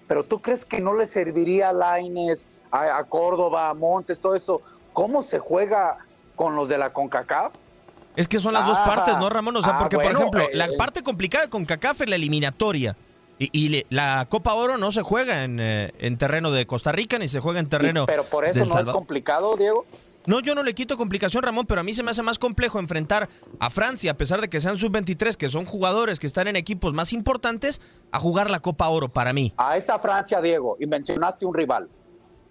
Pero 0.07 0.23
¿tú 0.23 0.41
crees 0.41 0.63
que 0.63 0.79
no 0.79 0.93
le 0.93 1.07
serviría 1.07 1.69
a 1.69 1.73
Laines, 1.73 2.45
a 2.71 3.03
Córdoba, 3.03 3.69
a 3.69 3.73
Montes, 3.73 4.21
todo 4.21 4.33
eso? 4.33 4.61
¿Cómo 4.93 5.23
se 5.23 5.39
juega 5.39 5.97
con 6.35 6.55
los 6.55 6.69
de 6.69 6.77
la 6.77 6.93
CONCACAF? 6.93 7.53
Es 8.15 8.27
que 8.27 8.39
son 8.39 8.53
las 8.53 8.67
dos 8.67 8.77
partes, 8.79 9.17
¿no, 9.17 9.27
Ramón? 9.29 9.55
O 9.57 9.61
sea, 9.63 9.73
ah, 9.73 9.79
porque, 9.79 9.95
bueno, 9.95 10.11
por 10.11 10.19
ejemplo, 10.19 10.43
eh, 10.43 10.49
la 10.53 10.65
eh. 10.65 10.77
parte 10.77 11.01
complicada 11.01 11.49
con 11.49 11.65
CACAF 11.65 12.01
es 12.01 12.09
la 12.09 12.15
eliminatoria. 12.15 12.95
Y, 13.39 13.49
y 13.51 13.69
le- 13.69 13.85
la 13.89 14.27
Copa 14.29 14.53
Oro 14.53 14.77
no 14.77 14.91
se 14.91 15.01
juega 15.01 15.43
en, 15.43 15.59
eh, 15.59 15.91
en 15.97 16.17
terreno 16.19 16.51
de 16.51 16.67
Costa 16.67 16.91
Rica 16.91 17.17
ni 17.17 17.27
se 17.27 17.39
juega 17.39 17.59
en 17.59 17.67
terreno. 17.67 18.03
Y- 18.03 18.05
pero 18.05 18.23
por 18.23 18.45
eso 18.45 18.63
no 18.65 18.79
es 18.79 18.85
complicado, 18.85 19.57
Diego. 19.57 19.85
No, 20.25 20.39
yo 20.39 20.55
no 20.55 20.63
le 20.63 20.73
quito 20.73 20.95
complicación, 20.95 21.43
Ramón, 21.43 21.65
pero 21.65 21.81
a 21.81 21.83
mí 21.83 21.93
se 21.93 22.01
me 22.03 22.11
hace 22.11 22.21
más 22.21 22.39
complejo 22.39 22.79
enfrentar 22.79 23.27
a 23.59 23.69
Francia, 23.69 24.11
a 24.11 24.13
pesar 24.13 24.39
de 24.39 24.47
que 24.47 24.61
sean 24.61 24.77
sub-23, 24.77 25.35
que 25.35 25.49
son 25.49 25.65
jugadores 25.65 26.19
que 26.19 26.27
están 26.27 26.47
en 26.47 26.55
equipos 26.55 26.93
más 26.93 27.11
importantes, 27.11 27.81
a 28.11 28.19
jugar 28.19 28.49
la 28.49 28.59
Copa 28.61 28.87
Oro 28.87 29.09
para 29.09 29.33
mí. 29.33 29.53
A 29.57 29.75
esa 29.75 29.99
Francia, 29.99 30.39
Diego, 30.39 30.77
y 30.79 30.85
mencionaste 30.85 31.45
un 31.45 31.53
rival. 31.55 31.89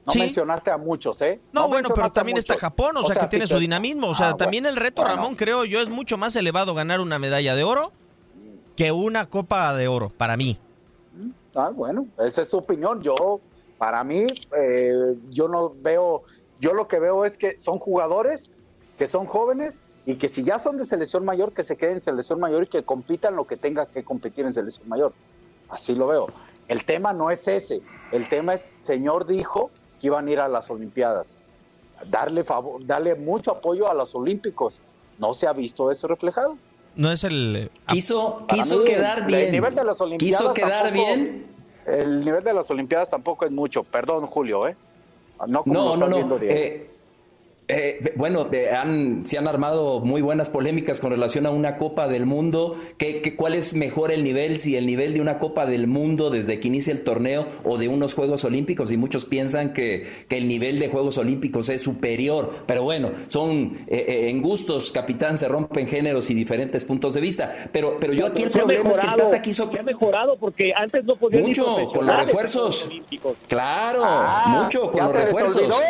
No 0.05 0.13
Sí. 0.13 0.19
mencionaste 0.21 0.71
a 0.71 0.77
muchos, 0.79 1.23
¿eh? 1.23 1.41
No, 1.53 1.69
bueno, 1.69 1.89
pero 1.95 2.11
también 2.11 2.37
está. 2.37 2.57
Japón, 2.57 2.97
o, 2.97 3.05
sea, 3.05 3.15
que 3.21 3.29
tiene 3.29 3.47
su 3.47 3.59
dinamismo. 3.59 4.09
O 4.09 4.15
sea, 4.15 4.31
Ah, 4.31 4.37
también 4.37 4.65
bueno. 4.65 4.77
el 4.77 4.83
reto, 4.83 5.03
Bueno. 5.03 5.17
Ramón, 5.17 5.37
creo 5.37 5.65
yo, 5.65 5.81
es 5.81 5.89
mucho 5.89 6.19
más 6.19 6.35
elevado 6.35 6.75
ganar 6.75 7.01
una 7.01 7.19
medalla 7.21 7.55
de 7.55 7.63
oro 7.63 7.93
que 8.77 8.91
una 8.91 9.29
Copa 9.29 9.73
de 9.75 9.87
Oro, 9.87 10.11
para 10.11 10.37
mí. 10.37 10.59
Ah, 11.55 11.71
bueno, 11.73 12.07
esa 12.19 12.43
es 12.43 12.49
tu 12.49 12.57
opinión. 12.59 13.01
Yo, 13.03 13.41
para 13.79 14.03
mí, 14.03 14.27
eh, 14.57 15.15
yo 15.31 15.47
no 15.49 15.73
veo, 15.81 16.23
yo 16.59 16.73
lo 16.73 16.89
que 16.89 16.99
veo 16.99 17.25
es 17.25 17.37
que 17.37 17.61
son 17.61 17.79
jugadores 17.79 18.51
que 18.99 19.07
son 19.07 19.27
jóvenes 19.27 19.79
y 20.07 20.17
que 20.17 20.29
si 20.29 20.43
ya 20.43 20.59
son 20.59 20.79
de 20.79 20.85
selección 20.85 21.25
mayor, 21.25 21.53
que 21.53 21.63
se 21.65 21.77
queden 21.77 21.95
en 21.95 22.01
selección 22.01 22.41
mayor 22.41 22.65
y 22.65 22.67
que 22.67 22.83
compitan 22.83 23.37
lo 23.37 23.47
que 23.47 23.57
tenga 23.57 23.87
que 23.87 24.03
competir 24.03 24.47
en 24.47 24.53
selección 24.53 24.89
mayor. 24.89 25.13
Así 25.69 25.95
lo 25.95 26.07
veo. 26.09 26.27
El 26.69 26.85
tema 26.85 27.13
no 27.13 27.31
es 27.31 27.47
ese. 27.49 27.81
El 28.13 28.29
tema 28.29 28.55
es, 28.55 28.65
señor 28.83 29.27
dijo 29.27 29.71
que 30.03 30.09
iban 30.09 30.27
a 30.27 30.31
ir 30.33 30.41
a 30.41 30.49
las 30.49 30.69
Olimpiadas. 30.69 31.37
Darle 32.11 32.43
favor, 32.43 32.85
darle 32.85 33.15
mucho 33.15 33.53
apoyo 33.53 33.89
a 33.89 33.95
los 33.95 34.13
Olímpicos. 34.17 34.81
No 35.19 35.33
se 35.33 35.47
ha 35.47 35.53
visto 35.53 35.91
eso 35.93 36.09
reflejado. 36.09 36.59
No 36.97 37.13
es 37.13 37.23
el... 37.23 37.71
Quiso, 37.87 38.45
Para 38.49 38.61
quiso 38.63 38.79
mí, 38.81 38.85
quedar 38.85 39.19
el- 39.21 39.25
bien. 39.27 39.45
El 39.47 39.53
nivel 39.53 39.75
de 39.77 39.85
las 39.85 40.01
Olimpiadas 40.01 40.41
quiso 40.43 40.53
quedar 40.55 40.85
tampoco- 40.89 41.07
bien. 41.15 41.47
El 41.87 42.25
nivel 42.25 42.43
de 42.45 42.53
las 42.53 42.69
Olimpiadas 42.71 43.09
tampoco 43.11 43.45
es 43.45 43.53
mucho. 43.53 43.85
Perdón, 43.85 44.27
Julio, 44.27 44.67
¿eh? 44.67 44.77
No, 45.47 45.63
como 45.63 45.75
No, 45.75 45.97
no, 45.97 46.09
no. 46.09 46.39
Eh, 46.43 46.91
eh, 47.73 48.13
bueno, 48.17 48.49
eh, 48.53 48.71
han, 48.71 49.27
se 49.27 49.39
han 49.39 49.49
armado 49.49 50.01
muy 50.01 50.21
buenas 50.23 50.51
polémicas 50.51 51.01
con 51.01 51.11
relación 51.11 51.47
a 51.47 51.51
una 51.51 51.79
Copa 51.79 52.09
del 52.09 52.27
Mundo. 52.27 52.77
¿Qué, 52.99 53.23
qué, 53.23 53.35
cuál 53.35 53.55
es 53.55 53.75
mejor 53.75 54.13
el 54.13 54.23
nivel? 54.25 54.59
Si 54.59 54.77
el 54.77 54.87
nivel 54.87 55.15
de 55.15 55.21
una 55.21 55.39
Copa 55.39 55.67
del 55.67 55.87
Mundo 55.87 56.31
desde 56.31 56.61
que 56.61 56.69
inicia 56.69 56.93
el 56.93 57.03
torneo 57.03 57.47
o 57.65 57.79
de 57.79 57.89
unos 57.89 58.15
Juegos 58.15 58.45
Olímpicos. 58.45 58.93
Y 58.93 58.97
muchos 58.97 59.25
piensan 59.25 59.73
que, 59.73 60.07
que 60.29 60.37
el 60.39 60.47
nivel 60.49 60.79
de 60.79 60.89
Juegos 60.89 61.19
Olímpicos 61.19 61.69
es 61.71 61.81
superior. 61.83 62.53
Pero 62.67 62.83
bueno, 62.83 63.11
son 63.29 63.79
eh, 63.87 64.05
eh, 64.07 64.29
en 64.31 64.43
gustos, 64.43 64.93
capitán, 64.93 65.39
se 65.39 65.49
rompen 65.49 65.87
géneros 65.87 66.29
y 66.31 66.35
diferentes 66.35 66.85
puntos 66.85 67.15
de 67.15 67.21
vista. 67.21 67.53
Pero, 67.73 67.99
pero 67.99 68.13
yo 68.13 68.27
aquí 68.27 68.43
el 68.43 68.51
problema 68.51 68.91
es 68.91 68.99
que 68.99 69.07
el 69.07 69.17
Tata 69.17 69.43
quiso 69.43 69.71
se 69.73 69.79
ha 69.81 69.83
mejorado 69.83 70.37
porque 70.37 70.73
antes 70.77 71.05
no 71.05 71.17
podían 71.17 71.43
ir 71.43 71.49
mucho 71.49 71.91
con 71.93 72.07
los 72.07 72.17
refuerzos. 72.17 72.87
olímpicos. 72.87 73.37
Claro, 73.49 74.03
Ah, 74.05 74.61
mucho 74.63 74.91
con 74.91 75.05
los 75.05 75.13
refuerzos. 75.13 75.83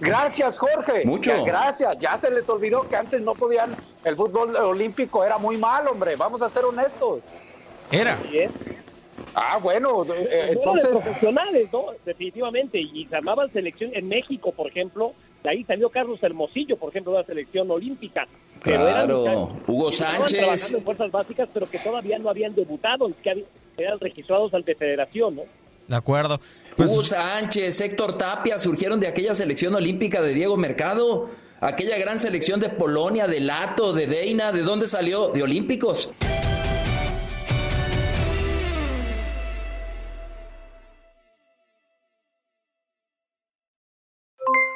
Gracias, 0.00 0.58
Jorge. 0.58 1.04
Mucho. 1.04 1.19
Ya, 1.20 1.42
gracias. 1.42 1.98
Ya 1.98 2.16
se 2.16 2.30
les 2.30 2.48
olvidó 2.48 2.88
que 2.88 2.96
antes 2.96 3.20
no 3.22 3.34
podían. 3.34 3.74
El 4.04 4.16
fútbol 4.16 4.54
olímpico 4.56 5.24
era 5.24 5.38
muy 5.38 5.56
mal, 5.56 5.86
hombre. 5.88 6.16
Vamos 6.16 6.40
a 6.42 6.48
ser 6.48 6.64
honestos. 6.64 7.20
Era. 7.90 8.18
Ah, 9.34 9.58
bueno. 9.62 10.04
eh, 10.14 10.48
entonces. 10.50 10.88
profesionales, 10.88 11.68
¿no? 11.72 11.86
Definitivamente. 12.04 12.78
Y 12.80 13.06
se 13.06 13.16
armaban 13.16 13.52
selección 13.52 13.90
en 13.94 14.08
México, 14.08 14.52
por 14.52 14.68
ejemplo. 14.68 15.12
De 15.42 15.50
ahí 15.50 15.64
salió 15.64 15.88
Carlos 15.88 16.22
Hermosillo, 16.22 16.76
por 16.76 16.90
ejemplo, 16.90 17.12
de 17.12 17.18
la 17.20 17.24
selección 17.24 17.70
olímpica. 17.70 18.26
Pero 18.62 18.82
eran 18.88 19.06
Claro, 19.06 19.50
Hugo 19.66 19.88
que 19.88 19.94
estaban 19.94 20.16
Sánchez. 20.18 20.38
trabajando 20.38 20.78
en 20.78 20.84
fuerzas 20.84 21.10
básicas, 21.10 21.48
pero 21.54 21.66
que 21.66 21.78
todavía 21.78 22.18
no 22.18 22.28
habían 22.28 22.54
debutado, 22.54 23.08
que 23.22 23.46
eran 23.78 23.98
registrados 24.00 24.52
ante 24.52 24.74
federación, 24.74 25.36
¿no? 25.36 25.42
De 25.90 25.96
acuerdo. 25.96 26.40
Pues, 26.76 26.88
Hugo 26.88 27.02
Sánchez, 27.02 27.80
Héctor 27.80 28.16
Tapia 28.16 28.60
surgieron 28.60 29.00
de 29.00 29.08
aquella 29.08 29.34
selección 29.34 29.74
olímpica 29.74 30.22
de 30.22 30.34
Diego 30.34 30.56
Mercado. 30.56 31.28
Aquella 31.60 31.98
gran 31.98 32.20
selección 32.20 32.60
de 32.60 32.68
Polonia, 32.68 33.26
de 33.26 33.40
Lato, 33.40 33.92
de 33.92 34.06
Deina, 34.06 34.52
¿de 34.52 34.62
dónde 34.62 34.86
salió? 34.86 35.30
De 35.30 35.42
Olímpicos. 35.42 36.10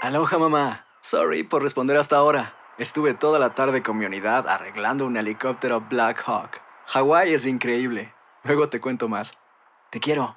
Aloha 0.02 0.38
mamá. 0.38 0.86
Sorry 1.00 1.44
por 1.44 1.62
responder 1.62 1.96
hasta 1.96 2.16
ahora. 2.16 2.56
Estuve 2.76 3.14
toda 3.14 3.38
la 3.38 3.54
tarde 3.54 3.84
con 3.84 3.98
mi 3.98 4.04
unidad 4.04 4.48
arreglando 4.48 5.06
un 5.06 5.16
helicóptero 5.16 5.80
Black 5.80 6.24
Hawk. 6.26 6.60
Hawái 6.86 7.34
es 7.34 7.46
increíble. 7.46 8.12
Luego 8.42 8.68
te 8.68 8.80
cuento 8.80 9.06
más. 9.08 9.38
Te 9.90 10.00
quiero. 10.00 10.36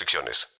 restricciones. 0.00 0.48